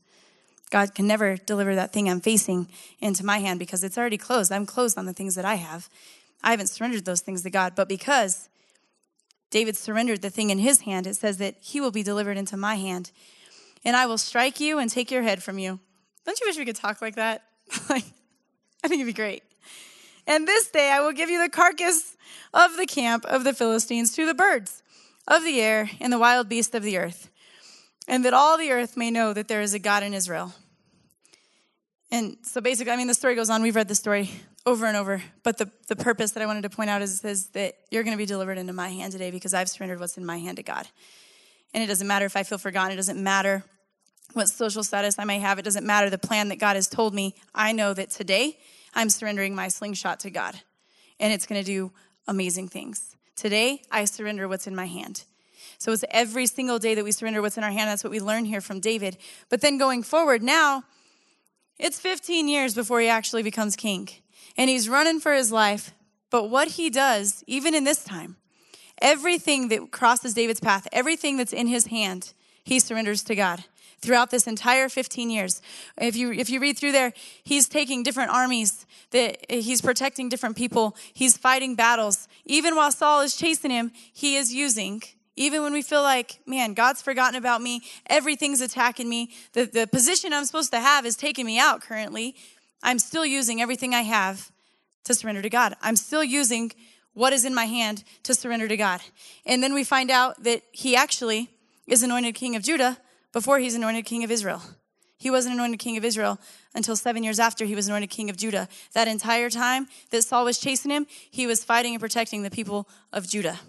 [0.69, 2.67] God can never deliver that thing I'm facing
[2.99, 4.51] into my hand because it's already closed.
[4.51, 5.89] I'm closed on the things that I have.
[6.43, 8.49] I haven't surrendered those things to God, but because
[9.49, 12.57] David surrendered the thing in his hand, it says that he will be delivered into
[12.57, 13.11] my hand.
[13.85, 15.79] And I will strike you and take your head from you.
[16.25, 17.43] Don't you wish we could talk like that?
[17.89, 18.05] like,
[18.83, 19.43] I think it'd be great.
[20.25, 22.15] And this day I will give you the carcass
[22.53, 24.83] of the camp of the Philistines to the birds
[25.27, 27.29] of the air and the wild beasts of the earth,
[28.07, 30.53] and that all the earth may know that there is a God in Israel.
[32.09, 33.61] And so basically, I mean, the story goes on.
[33.61, 34.31] We've read the story
[34.65, 35.21] over and over.
[35.43, 38.13] But the, the purpose that I wanted to point out is, is that you're going
[38.13, 40.63] to be delivered into my hand today because I've surrendered what's in my hand to
[40.63, 40.87] God.
[41.73, 43.63] And it doesn't matter if I feel forgotten, it doesn't matter
[44.33, 47.13] what social status I may have, it doesn't matter the plan that God has told
[47.13, 47.35] me.
[47.55, 48.57] I know that today
[48.93, 50.59] I'm surrendering my slingshot to God,
[51.19, 51.91] and it's going to do
[52.27, 53.15] amazing things.
[53.35, 55.23] Today, I surrender what's in my hand.
[55.77, 57.89] So it's every single day that we surrender what's in our hand.
[57.89, 59.17] That's what we learn here from David.
[59.49, 60.83] But then going forward, now
[61.77, 64.09] it's 15 years before he actually becomes king.
[64.57, 65.93] And he's running for his life.
[66.31, 68.37] But what he does, even in this time,
[69.01, 73.63] everything that crosses David's path, everything that's in his hand, he surrenders to God
[73.99, 75.61] throughout this entire 15 years.
[75.99, 80.55] If you if you read through there, he's taking different armies, that he's protecting different
[80.55, 82.27] people, he's fighting battles.
[82.45, 85.01] Even while Saul is chasing him, he is using
[85.37, 89.87] even when we feel like, man, God's forgotten about me, everything's attacking me, the, the
[89.87, 92.35] position I'm supposed to have is taking me out currently,
[92.81, 94.51] I'm still using everything I have
[95.03, 95.75] to surrender to God.
[95.81, 96.71] I'm still using
[97.13, 99.01] what is in my hand to surrender to God.
[99.45, 101.49] And then we find out that he actually
[101.87, 102.97] is anointed king of Judah
[103.33, 104.61] before he's anointed king of Israel.
[105.17, 106.39] He wasn't anointed king of Israel
[106.75, 108.67] until seven years after he was anointed king of Judah.
[108.93, 112.87] That entire time that Saul was chasing him, he was fighting and protecting the people
[113.11, 113.59] of Judah.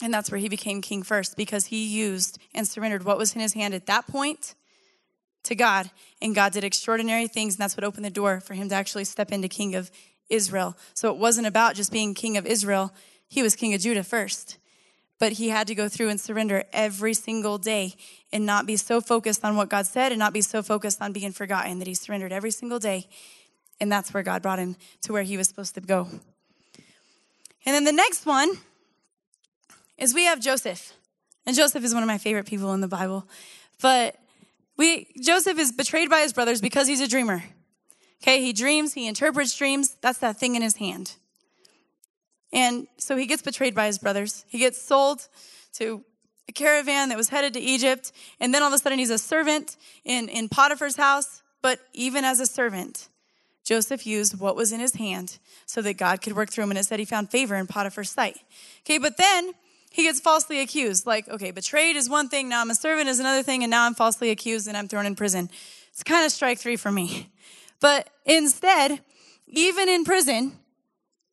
[0.00, 3.40] And that's where he became king first because he used and surrendered what was in
[3.40, 4.54] his hand at that point
[5.44, 5.90] to God.
[6.22, 9.04] And God did extraordinary things, and that's what opened the door for him to actually
[9.04, 9.90] step into king of
[10.30, 10.76] Israel.
[10.94, 12.92] So it wasn't about just being king of Israel,
[13.28, 14.58] he was king of Judah first
[15.18, 17.94] but he had to go through and surrender every single day
[18.32, 21.12] and not be so focused on what God said and not be so focused on
[21.12, 23.08] being forgotten that he surrendered every single day.
[23.80, 26.08] And that's where God brought him to where he was supposed to go.
[27.66, 28.50] And then the next one
[29.96, 30.92] is we have Joseph.
[31.44, 33.26] And Joseph is one of my favorite people in the Bible.
[33.80, 34.16] But
[34.76, 37.42] we Joseph is betrayed by his brothers because he's a dreamer.
[38.22, 39.96] Okay, he dreams, he interprets dreams.
[40.00, 41.14] That's that thing in his hand.
[42.52, 44.44] And so he gets betrayed by his brothers.
[44.48, 45.28] He gets sold
[45.74, 46.04] to
[46.48, 48.12] a caravan that was headed to Egypt.
[48.40, 51.42] And then all of a sudden he's a servant in, in Potiphar's house.
[51.60, 53.08] But even as a servant,
[53.64, 56.70] Joseph used what was in his hand so that God could work through him.
[56.70, 58.38] And it said he found favor in Potiphar's sight.
[58.82, 59.52] Okay, but then
[59.90, 61.06] he gets falsely accused.
[61.06, 63.84] Like, okay, betrayed is one thing, now I'm a servant is another thing, and now
[63.84, 65.50] I'm falsely accused and I'm thrown in prison.
[65.92, 67.30] It's kind of strike three for me.
[67.80, 69.00] But instead,
[69.46, 70.58] even in prison,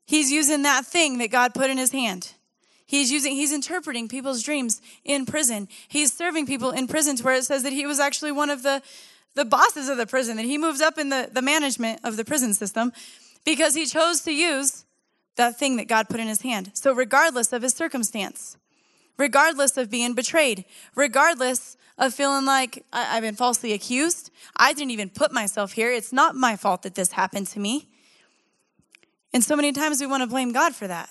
[0.05, 2.33] He's using that thing that God put in his hand.
[2.85, 5.67] He's using, he's interpreting people's dreams in prison.
[5.87, 8.83] He's serving people in prisons where it says that he was actually one of the,
[9.33, 12.23] the bosses of the prison, that he moved up in the, the management of the
[12.23, 12.93] prison system
[13.43, 14.85] because he chose to use
[15.35, 16.71] that thing that God put in his hand.
[16.73, 18.57] So, regardless of his circumstance,
[19.17, 20.65] regardless of being betrayed,
[20.95, 25.91] regardless of feeling like I, I've been falsely accused, I didn't even put myself here.
[25.91, 27.89] It's not my fault that this happened to me.
[29.35, 31.09] And so many times we want to blame God for that.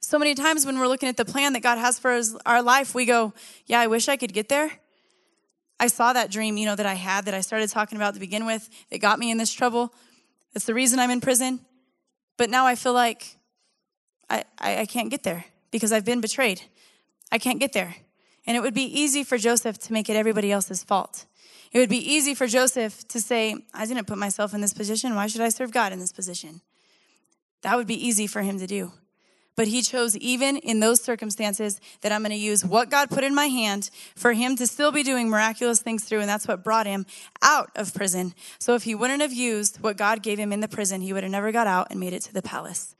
[0.00, 2.94] So many times when we're looking at the plan that God has for our life,
[2.94, 3.34] we go,
[3.66, 4.70] Yeah, I wish I could get there.
[5.78, 8.20] I saw that dream, you know, that I had that I started talking about to
[8.20, 9.92] begin with that got me in this trouble.
[10.54, 11.60] That's the reason I'm in prison.
[12.38, 13.36] But now I feel like
[14.30, 16.62] I, I, I can't get there because I've been betrayed.
[17.30, 17.96] I can't get there.
[18.46, 21.26] And it would be easy for Joseph to make it everybody else's fault.
[21.70, 25.14] It would be easy for Joseph to say, I didn't put myself in this position.
[25.14, 26.62] Why should I serve God in this position?
[27.64, 28.92] That would be easy for him to do.
[29.56, 33.24] But he chose, even in those circumstances, that I'm going to use what God put
[33.24, 36.20] in my hand for him to still be doing miraculous things through.
[36.20, 37.06] And that's what brought him
[37.40, 38.34] out of prison.
[38.58, 41.22] So if he wouldn't have used what God gave him in the prison, he would
[41.22, 42.94] have never got out and made it to the palace.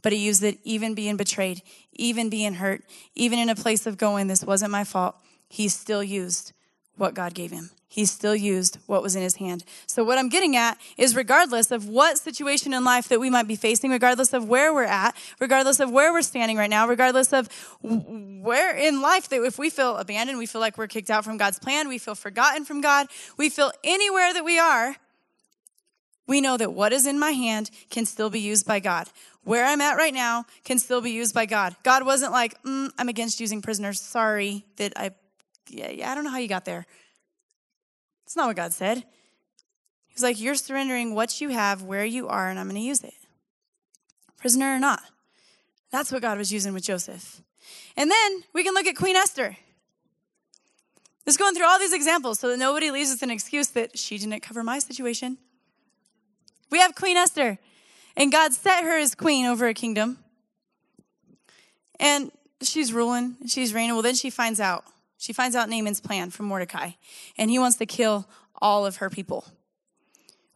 [0.00, 1.60] But he used it even being betrayed,
[1.92, 5.16] even being hurt, even in a place of going, this wasn't my fault.
[5.48, 6.52] He still used
[6.96, 9.64] what God gave him he still used what was in his hand.
[9.86, 13.48] So, what I'm getting at is regardless of what situation in life that we might
[13.48, 17.32] be facing, regardless of where we're at, regardless of where we're standing right now, regardless
[17.32, 17.48] of
[17.80, 21.38] where in life that if we feel abandoned, we feel like we're kicked out from
[21.38, 23.06] God's plan, we feel forgotten from God,
[23.38, 24.96] we feel anywhere that we are,
[26.26, 29.08] we know that what is in my hand can still be used by God.
[29.44, 31.76] Where I'm at right now can still be used by God.
[31.82, 34.02] God wasn't like, mm, I'm against using prisoners.
[34.02, 35.12] Sorry that I,
[35.68, 36.86] yeah, yeah, I don't know how you got there.
[38.24, 39.04] It's not what God said.
[40.08, 43.02] He's like, You're surrendering what you have where you are, and I'm going to use
[43.02, 43.14] it.
[44.38, 45.02] Prisoner or not.
[45.90, 47.42] That's what God was using with Joseph.
[47.96, 49.56] And then we can look at Queen Esther.
[51.24, 54.16] Just going through all these examples so that nobody leaves with an excuse that she
[54.16, 55.38] didn't cover my situation.
[56.70, 57.58] We have Queen Esther,
[58.16, 60.18] and God set her as queen over a kingdom.
[61.98, 62.30] And
[62.62, 63.94] she's ruling, she's reigning.
[63.94, 64.84] Well, then she finds out
[65.18, 66.92] she finds out Haman's plan from Mordecai,
[67.38, 68.28] and he wants to kill
[68.60, 69.44] all of her people.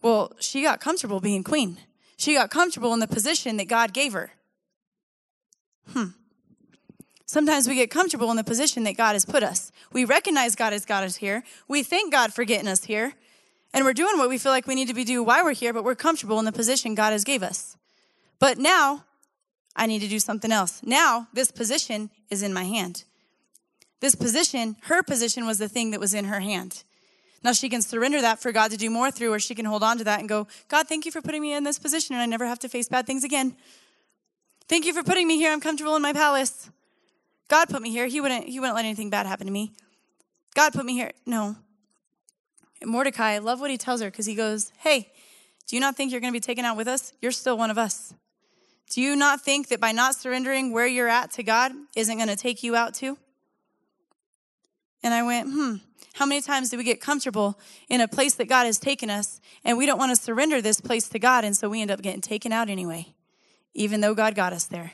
[0.03, 1.79] Well, she got comfortable being queen.
[2.17, 4.33] She got comfortable in the position that God gave her.
[5.89, 6.09] Hmm.
[7.27, 9.71] Sometimes we get comfortable in the position that God has put us.
[9.93, 11.45] We recognize God has got us here.
[11.69, 13.13] We thank God for getting us here.
[13.73, 15.73] And we're doing what we feel like we need to be doing while we're here,
[15.73, 17.77] but we're comfortable in the position God has gave us.
[18.41, 19.05] But now
[19.77, 20.83] I need to do something else.
[20.83, 23.05] Now, this position is in my hand.
[24.01, 26.85] This position, her position was the thing that was in her hand.
[27.43, 29.83] Now she can surrender that for God to do more through, or she can hold
[29.83, 32.23] on to that and go, God, thank you for putting me in this position and
[32.23, 33.57] I never have to face bad things again.
[34.69, 35.51] Thank you for putting me here.
[35.53, 36.71] I'm comfortable in my palace.
[37.49, 38.07] God put me here.
[38.07, 39.73] He wouldn't, he wouldn't let anything bad happen to me.
[40.55, 41.11] God put me here.
[41.27, 41.57] No.
[42.81, 45.11] And Mordecai, I love what he tells her because he goes, Hey,
[45.67, 47.13] do you not think you're going to be taken out with us?
[47.21, 48.15] You're still one of us.
[48.91, 52.29] Do you not think that by not surrendering where you're at to God isn't going
[52.29, 53.19] to take you out too?
[55.03, 55.77] And I went, hmm,
[56.15, 57.59] how many times do we get comfortable
[57.89, 60.81] in a place that God has taken us and we don't want to surrender this
[60.81, 63.15] place to God and so we end up getting taken out anyway,
[63.75, 64.93] even though God got us there.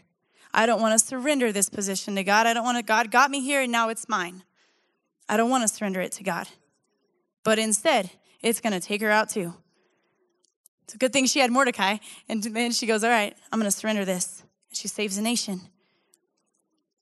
[0.54, 2.46] I don't want to surrender this position to God.
[2.46, 4.42] I don't want to, God got me here and now it's mine.
[5.28, 6.48] I don't want to surrender it to God.
[7.42, 8.10] But instead,
[8.42, 9.54] it's going to take her out too.
[10.84, 11.96] It's a good thing she had Mordecai.
[12.28, 14.44] And then she goes, All right, I'm going to surrender this.
[14.72, 15.60] She saves a nation,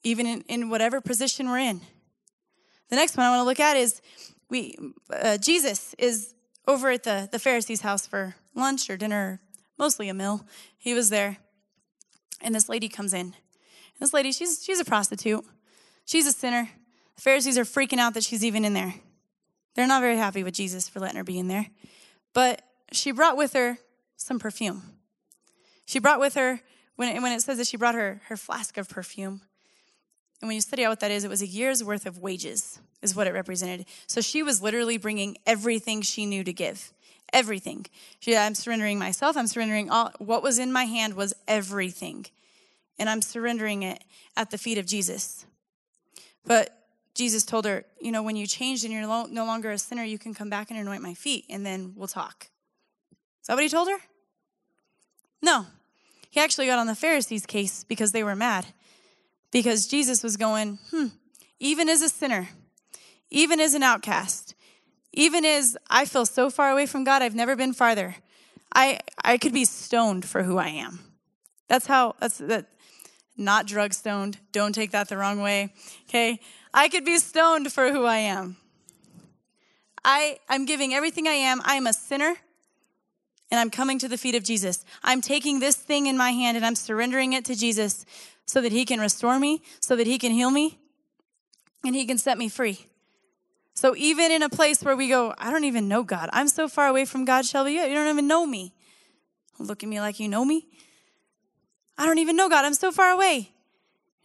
[0.02, 1.80] even in, in whatever position we're in.
[2.90, 4.00] The next one I want to look at is
[4.48, 4.76] we
[5.10, 6.34] uh, Jesus is
[6.66, 9.40] over at the, the Pharisee's house for lunch or dinner,
[9.78, 10.46] mostly a meal.
[10.76, 11.38] He was there.
[12.40, 13.34] And this lady comes in.
[14.00, 15.44] This lady, she's she's a prostitute.
[16.04, 16.68] She's a sinner.
[17.16, 18.94] The Pharisees are freaking out that she's even in there.
[19.74, 21.68] They're not very happy with Jesus for letting her be in there.
[22.32, 23.78] But she brought with her
[24.16, 24.82] some perfume.
[25.86, 26.60] She brought with her,
[26.96, 29.42] when it, when it says that she brought her, her flask of perfume,
[30.44, 32.78] and when you study out what that is, it was a year's worth of wages,
[33.00, 33.86] is what it represented.
[34.06, 36.92] So she was literally bringing everything she knew to give.
[37.32, 37.86] Everything.
[38.20, 39.38] She, I'm surrendering myself.
[39.38, 40.12] I'm surrendering all.
[40.18, 42.26] What was in my hand was everything.
[42.98, 44.04] And I'm surrendering it
[44.36, 45.46] at the feet of Jesus.
[46.44, 46.76] But
[47.14, 50.18] Jesus told her, you know, when you changed and you're no longer a sinner, you
[50.18, 52.48] can come back and anoint my feet, and then we'll talk.
[53.40, 53.96] Is that what he told her?
[55.40, 55.64] No.
[56.28, 58.66] He actually got on the Pharisees' case because they were mad.
[59.54, 61.06] Because Jesus was going, hmm,
[61.60, 62.48] even as a sinner,
[63.30, 64.52] even as an outcast,
[65.12, 68.16] even as I feel so far away from God, I've never been farther.
[68.74, 70.98] I I could be stoned for who I am.
[71.68, 72.66] That's how that's that
[73.36, 74.38] not drug stoned.
[74.50, 75.72] Don't take that the wrong way.
[76.08, 76.40] Okay?
[76.74, 78.56] I could be stoned for who I am.
[80.04, 81.62] I I'm giving everything I am.
[81.64, 82.34] I am a sinner
[83.52, 84.84] and I'm coming to the feet of Jesus.
[85.04, 88.04] I'm taking this thing in my hand and I'm surrendering it to Jesus
[88.46, 90.78] so that he can restore me, so that he can heal me,
[91.84, 92.86] and he can set me free.
[93.74, 96.30] So even in a place where we go, I don't even know God.
[96.32, 97.72] I'm so far away from God, Shelby.
[97.72, 98.74] You don't even know me.
[99.58, 100.66] Look at me like you know me.
[101.98, 102.64] I don't even know God.
[102.64, 103.53] I'm so far away.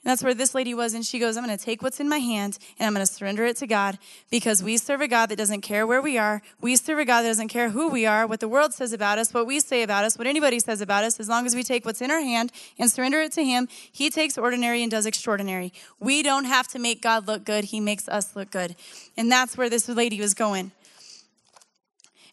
[0.04, 0.94] And that's where this lady was.
[0.94, 3.12] And she goes, I'm going to take what's in my hand and I'm going to
[3.12, 4.00] surrender it to God
[4.32, 6.42] because we serve a God that doesn't care where we are.
[6.62, 9.18] We serve a God that doesn't care who we are, what the world says about
[9.18, 11.20] us, what we say about us, what anybody says about us.
[11.20, 14.10] As long as we take what's in our hand and surrender it to Him, He
[14.10, 15.74] takes ordinary and does extraordinary.
[16.00, 18.78] We don't have to make God look good, He makes us look good.
[19.18, 20.72] And that's where this lady was going.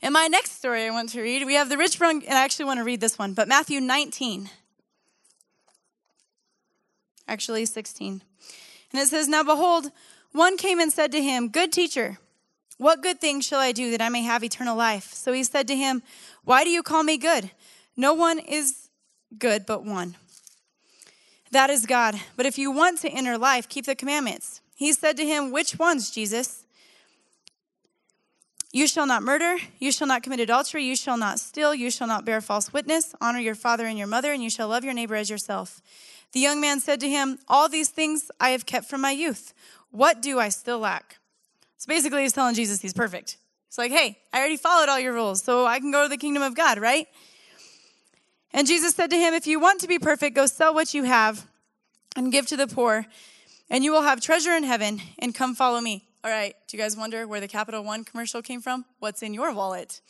[0.03, 2.67] In my next story I want to read, we have the rich and I actually
[2.67, 4.51] want to read this one, but Matthew 19
[7.29, 8.23] actually 16.
[8.93, 9.91] And it says, Now behold,
[10.33, 12.19] one came and said to him, Good teacher,
[12.79, 15.13] what good thing shall I do that I may have eternal life?
[15.13, 16.03] So he said to him,
[16.45, 17.51] Why do you call me good?
[17.97, 18.89] No one is
[19.39, 20.17] good but one.
[21.53, 22.17] That is God.
[22.37, 24.61] But if you want to enter life, keep the commandments.
[24.75, 26.65] He said to him, Which ones, Jesus?
[28.73, 32.07] You shall not murder, you shall not commit adultery, you shall not steal, you shall
[32.07, 34.93] not bear false witness, honor your father and your mother, and you shall love your
[34.93, 35.81] neighbor as yourself.
[36.33, 39.55] The young man said to him, All these things I have kept from my youth.
[39.91, 41.19] What do I still lack?
[41.79, 43.37] So basically, he's telling Jesus he's perfect.
[43.69, 46.17] It's like, hey, I already followed all your rules, so I can go to the
[46.17, 47.07] kingdom of God, right?
[48.53, 51.05] And Jesus said to him, If you want to be perfect, go sell what you
[51.05, 51.47] have
[52.17, 53.07] and give to the poor,
[53.69, 56.05] and you will have treasure in heaven, and come follow me.
[56.25, 58.87] All right, do you guys wonder where the Capital One commercial came from?
[58.99, 60.01] What's in your wallet?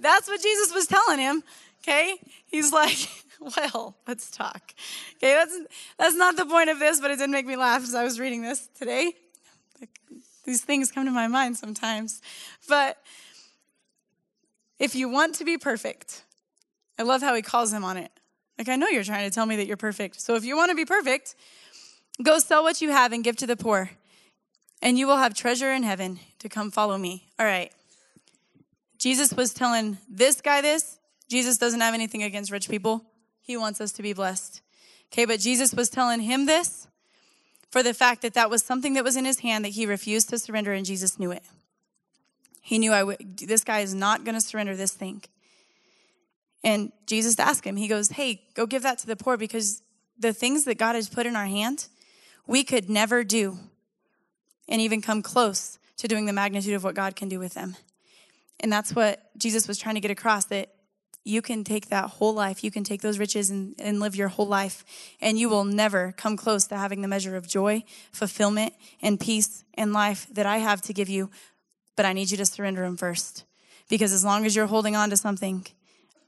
[0.00, 1.44] That's what Jesus was telling him.
[1.84, 2.16] Okay?
[2.46, 2.96] He's like,
[3.56, 4.72] well, let's talk.
[5.16, 5.56] Okay, that's
[5.98, 8.18] that's not the point of this, but it did make me laugh as I was
[8.18, 9.12] reading this today.
[10.44, 12.20] These things come to my mind sometimes.
[12.68, 12.98] But
[14.78, 16.24] if you want to be perfect,
[16.98, 18.10] I love how he calls him on it.
[18.58, 20.20] Like, I know you're trying to tell me that you're perfect.
[20.20, 21.34] So if you want to be perfect,
[22.22, 23.90] go sell what you have and give to the poor,
[24.80, 27.26] and you will have treasure in heaven to come follow me.
[27.38, 27.72] All right.
[28.98, 30.98] Jesus was telling this guy this,
[31.28, 33.04] Jesus doesn't have anything against rich people.
[33.40, 34.62] He wants us to be blessed.
[35.12, 36.88] Okay, but Jesus was telling him this
[37.70, 40.28] for the fact that that was something that was in his hand that he refused
[40.30, 41.42] to surrender, and Jesus knew it.
[42.60, 45.22] He knew I would, this guy is not going to surrender this thing.
[46.62, 49.82] And Jesus asked him, he goes, Hey, go give that to the poor because
[50.18, 51.88] the things that God has put in our hand,
[52.46, 53.58] we could never do
[54.68, 57.76] and even come close to doing the magnitude of what God can do with them.
[58.60, 60.73] And that's what Jesus was trying to get across that
[61.24, 64.28] you can take that whole life, you can take those riches and, and live your
[64.28, 64.84] whole life,
[65.20, 69.64] and you will never come close to having the measure of joy, fulfillment, and peace
[69.72, 71.30] in life that I have to give you.
[71.96, 73.44] But I need you to surrender them first.
[73.88, 75.66] Because as long as you're holding on to something,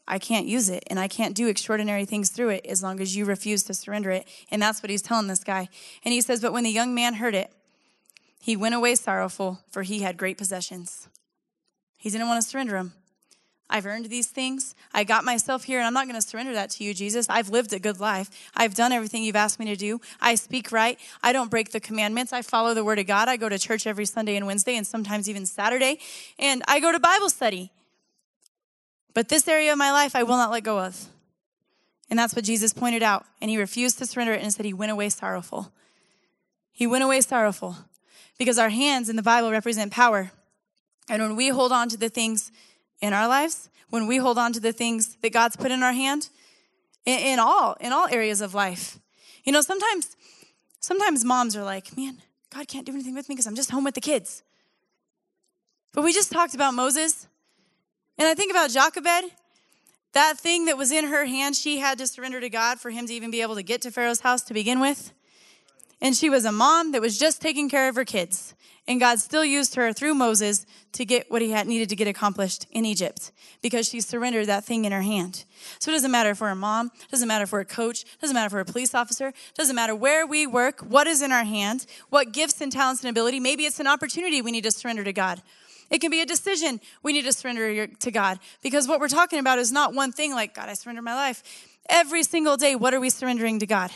[0.09, 3.17] I can't use it and I can't do extraordinary things through it as long as
[3.17, 4.27] you refuse to surrender it.
[4.51, 5.69] And that's what he's telling this guy.
[6.05, 7.51] And he says, But when the young man heard it,
[8.41, 11.09] he went away sorrowful, for he had great possessions.
[11.99, 12.93] He didn't want to surrender them.
[13.69, 14.75] I've earned these things.
[14.95, 17.29] I got myself here, and I'm not going to surrender that to you, Jesus.
[17.29, 18.31] I've lived a good life.
[18.55, 20.01] I've done everything you've asked me to do.
[20.21, 20.99] I speak right.
[21.23, 22.33] I don't break the commandments.
[22.33, 23.29] I follow the word of God.
[23.29, 25.99] I go to church every Sunday and Wednesday, and sometimes even Saturday.
[26.39, 27.73] And I go to Bible study.
[29.15, 31.07] But this area of my life, I will not let go of.
[32.09, 33.27] And that's what Jesus pointed out.
[33.41, 35.73] And he refused to surrender it and said he went away sorrowful.
[36.71, 37.77] He went away sorrowful
[38.39, 40.31] because our hands in the Bible represent power.
[41.09, 42.53] And when we hold on to the things
[43.01, 45.93] in our lives, when we hold on to the things that God's put in our
[45.93, 46.29] hand,
[47.05, 48.99] in, in all, in all areas of life.
[49.45, 50.17] You know, sometimes,
[50.81, 52.19] sometimes moms are like, man,
[52.51, 54.43] God can't do anything with me because I'm just home with the kids.
[55.93, 57.27] But we just talked about Moses
[58.19, 59.31] and I think about Jochebed,
[60.13, 63.07] that thing that was in her hand, she had to surrender to God for him
[63.07, 65.13] to even be able to get to Pharaoh's house to begin with.
[66.01, 68.55] And she was a mom that was just taking care of her kids.
[68.89, 72.07] And God still used her through Moses to get what he had needed to get
[72.07, 75.45] accomplished in Egypt because she surrendered that thing in her hand.
[75.81, 78.35] So it doesn't matter if we're a mom, doesn't matter if we're a coach, doesn't
[78.35, 81.45] matter if we're a police officer, doesn't matter where we work, what is in our
[81.45, 83.41] hand, what gifts and talents and ability.
[83.41, 85.43] Maybe it's an opportunity we need to surrender to God.
[85.91, 89.41] It can be a decision we need to surrender to God because what we're talking
[89.41, 91.43] about is not one thing like, God, I surrender my life.
[91.89, 93.91] Every single day, what are we surrendering to God?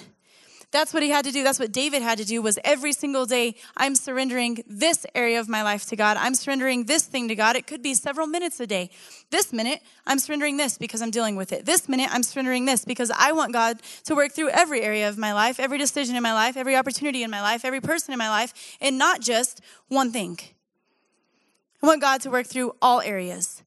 [0.73, 1.43] That's what he had to do.
[1.43, 5.49] That's what David had to do was every single day, I'm surrendering this area of
[5.49, 6.17] my life to God.
[6.17, 7.57] I'm surrendering this thing to God.
[7.57, 8.91] It could be several minutes a day.
[9.31, 11.67] This minute, I'm surrendering this because I'm dealing with it.
[11.67, 15.19] This minute, I'm surrendering this because I want God to work through every area of
[15.19, 18.19] my life, every decision in my life, every opportunity in my life, every person in
[18.19, 20.39] my life, and not just one thing.
[21.83, 23.63] I want God to work through all areas.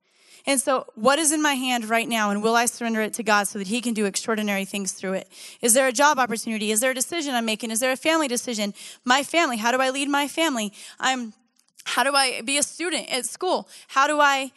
[0.46, 3.24] And so, what is in my hand right now, and will I surrender it to
[3.24, 5.30] God so that He can do extraordinary things through it?
[5.62, 6.72] Is there a job opportunity?
[6.72, 7.72] Is there a decision I'm making?
[7.72, 8.74] Is there a family decision?
[9.06, 10.74] My family, how do I lead my family?
[11.00, 11.34] I'm,
[11.86, 13.70] how do I be a student at school?
[13.88, 14.52] How do I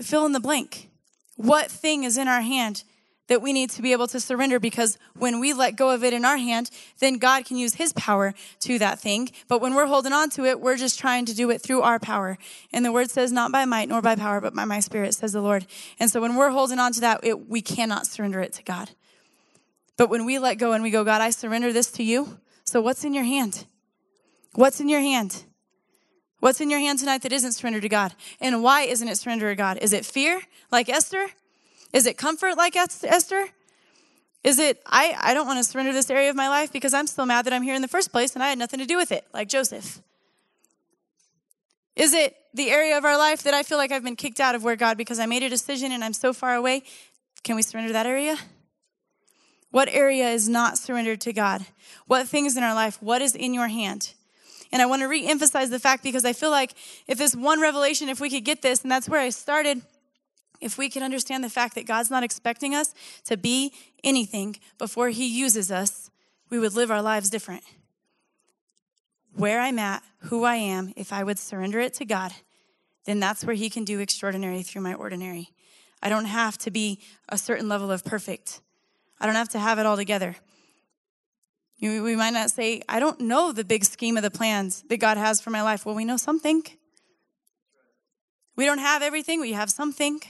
[0.00, 0.90] fill in the blank?
[1.34, 2.84] What thing is in our hand
[3.28, 6.12] that we need to be able to surrender because when we let go of it
[6.12, 6.70] in our hand,
[7.00, 9.30] then God can use his power to that thing.
[9.48, 11.98] But when we're holding on to it, we're just trying to do it through our
[11.98, 12.38] power.
[12.72, 15.32] And the word says, not by might nor by power, but by my spirit, says
[15.32, 15.66] the Lord.
[15.98, 18.90] And so when we're holding on to that, it, we cannot surrender it to God.
[19.96, 22.38] But when we let go and we go, God, I surrender this to you.
[22.64, 23.66] So what's in your hand?
[24.54, 25.44] What's in your hand?
[26.40, 28.14] What's in your hand tonight that isn't surrendered to God?
[28.40, 29.78] And why isn't it surrendered to God?
[29.78, 31.28] Is it fear, like Esther?
[31.96, 33.46] Is it comfort like Esther?
[34.44, 37.06] Is it, I, I don't want to surrender this area of my life because I'm
[37.06, 38.98] still mad that I'm here in the first place and I had nothing to do
[38.98, 40.02] with it, like Joseph?
[41.96, 44.54] Is it the area of our life that I feel like I've been kicked out
[44.54, 46.82] of where God because I made a decision and I'm so far away?
[47.44, 48.36] Can we surrender that area?
[49.70, 51.64] What area is not surrendered to God?
[52.06, 52.98] What things in our life?
[53.00, 54.12] What is in your hand?
[54.70, 56.74] And I want to re emphasize the fact because I feel like
[57.08, 59.80] if this one revelation, if we could get this, and that's where I started
[60.60, 62.94] if we could understand the fact that God's not expecting us
[63.24, 66.10] to be anything before He uses us,
[66.50, 67.62] we would live our lives different.
[69.34, 72.32] Where I'm at, who I am, if I would surrender it to God,
[73.04, 75.50] then that's where He can do extraordinary through my ordinary.
[76.02, 78.60] I don't have to be a certain level of perfect,
[79.20, 80.36] I don't have to have it all together.
[81.80, 85.18] We might not say, I don't know the big scheme of the plans that God
[85.18, 85.84] has for my life.
[85.84, 86.62] Well, we know something.
[88.56, 90.20] We don't have everything, we have something.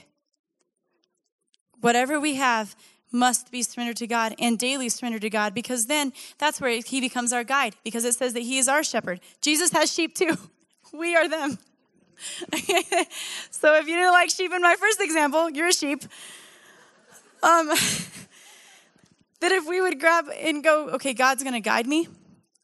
[1.87, 2.75] Whatever we have
[3.13, 6.99] must be surrendered to God and daily surrendered to God because then that's where He
[6.99, 9.21] becomes our guide because it says that He is our shepherd.
[9.41, 10.35] Jesus has sheep too.
[10.93, 11.51] We are them.
[13.51, 16.01] so if you didn't like sheep in my first example, you're a sheep.
[17.41, 17.67] Um,
[19.39, 22.09] that if we would grab and go, okay, God's going to guide me,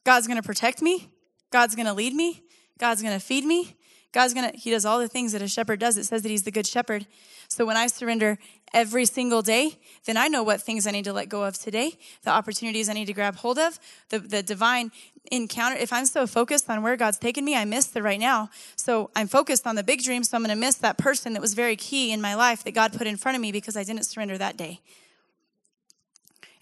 [0.04, 1.08] God's going to protect me,
[1.50, 2.42] God's going to lead me,
[2.78, 3.74] God's going to feed me,
[4.12, 5.96] God's going to, He does all the things that a shepherd does.
[5.96, 7.06] It says that He's the good shepherd.
[7.48, 8.38] So when I surrender
[8.74, 11.96] every single day, then I know what things I need to let go of today,
[12.24, 13.78] the opportunities I need to grab hold of,
[14.10, 14.90] the, the divine
[15.30, 15.76] encounter.
[15.76, 18.50] If I'm so focused on where God's taken me, I miss the right now.
[18.76, 21.40] So I'm focused on the big dream, so I'm going to miss that person that
[21.40, 23.84] was very key in my life that God put in front of me because I
[23.84, 24.80] didn't surrender that day.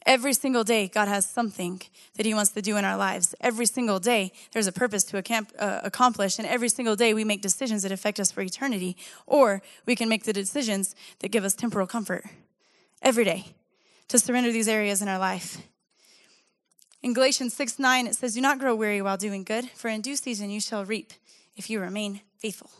[0.04, 1.80] Every single day, God has something
[2.16, 3.34] that He wants to do in our lives.
[3.40, 6.38] Every single day, there's a purpose to uh, accomplish.
[6.38, 8.96] And every single day, we make decisions that affect us for eternity,
[9.26, 12.24] or we can make the decisions that give us temporal comfort.
[13.00, 13.54] Every day,
[14.08, 15.62] to surrender these areas in our life.
[17.02, 20.00] In Galatians 6 9, it says, Do not grow weary while doing good, for in
[20.00, 21.12] due season you shall reap
[21.56, 22.70] if you remain faithful.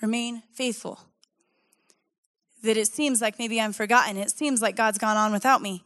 [0.00, 1.00] Remain faithful
[2.64, 4.16] that it seems like maybe I'm forgotten.
[4.16, 5.84] It seems like God's gone on without me.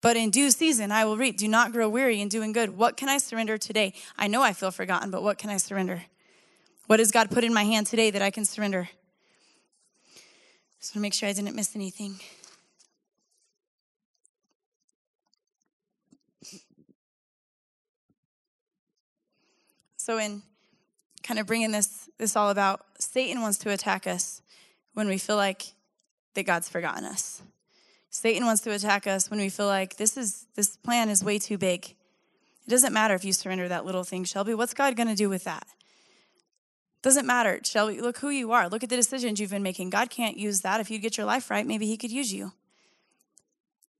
[0.00, 1.38] But in due season, I will reap.
[1.38, 2.76] Do not grow weary in doing good.
[2.76, 3.94] What can I surrender today?
[4.18, 6.04] I know I feel forgotten, but what can I surrender?
[6.86, 8.90] What has God put in my hand today that I can surrender?
[10.78, 12.20] Just want to make sure I didn't miss anything.
[19.96, 20.42] So, in
[21.22, 24.42] kind of bringing this this all about, Satan wants to attack us
[24.92, 25.72] when we feel like
[26.34, 27.42] that God's forgotten us.
[28.10, 31.38] Satan wants to attack us when we feel like this is this plan is way
[31.38, 31.96] too big.
[32.66, 34.54] It doesn't matter if you surrender that little thing, Shelby.
[34.54, 35.66] What's God going to do with that?
[37.02, 38.00] Doesn't matter, Shelby.
[38.00, 38.68] Look who you are.
[38.68, 39.90] Look at the decisions you've been making.
[39.90, 40.80] God can't use that.
[40.80, 42.52] If you get your life right, maybe He could use you.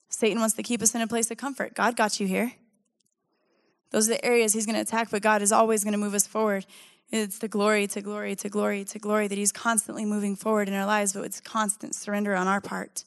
[0.09, 1.75] Satan wants to keep us in a place of comfort.
[1.75, 2.53] God got you here.
[3.91, 6.15] Those are the areas He's going to attack, but God is always going to move
[6.15, 6.65] us forward.
[7.11, 10.75] It's the glory to glory to glory to glory that He's constantly moving forward in
[10.75, 13.05] our lives, but it's constant surrender on our part.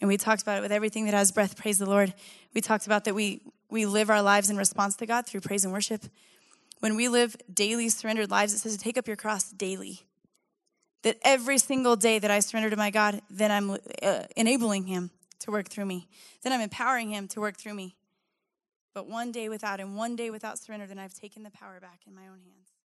[0.00, 1.56] And we talked about it with everything that has breath.
[1.56, 2.12] Praise the Lord.
[2.54, 3.40] We talked about that we,
[3.70, 6.02] we live our lives in response to God through praise and worship.
[6.80, 10.00] When we live daily surrendered lives, it says to take up your cross daily.
[11.02, 15.10] That every single day that I surrender to my God, then I'm uh, enabling Him
[15.38, 16.08] to work through me.
[16.42, 17.94] Then I'm empowering Him to work through me.
[18.94, 22.00] But one day without Him, one day without surrender, then I've taken the power back
[22.08, 22.71] in my own hands.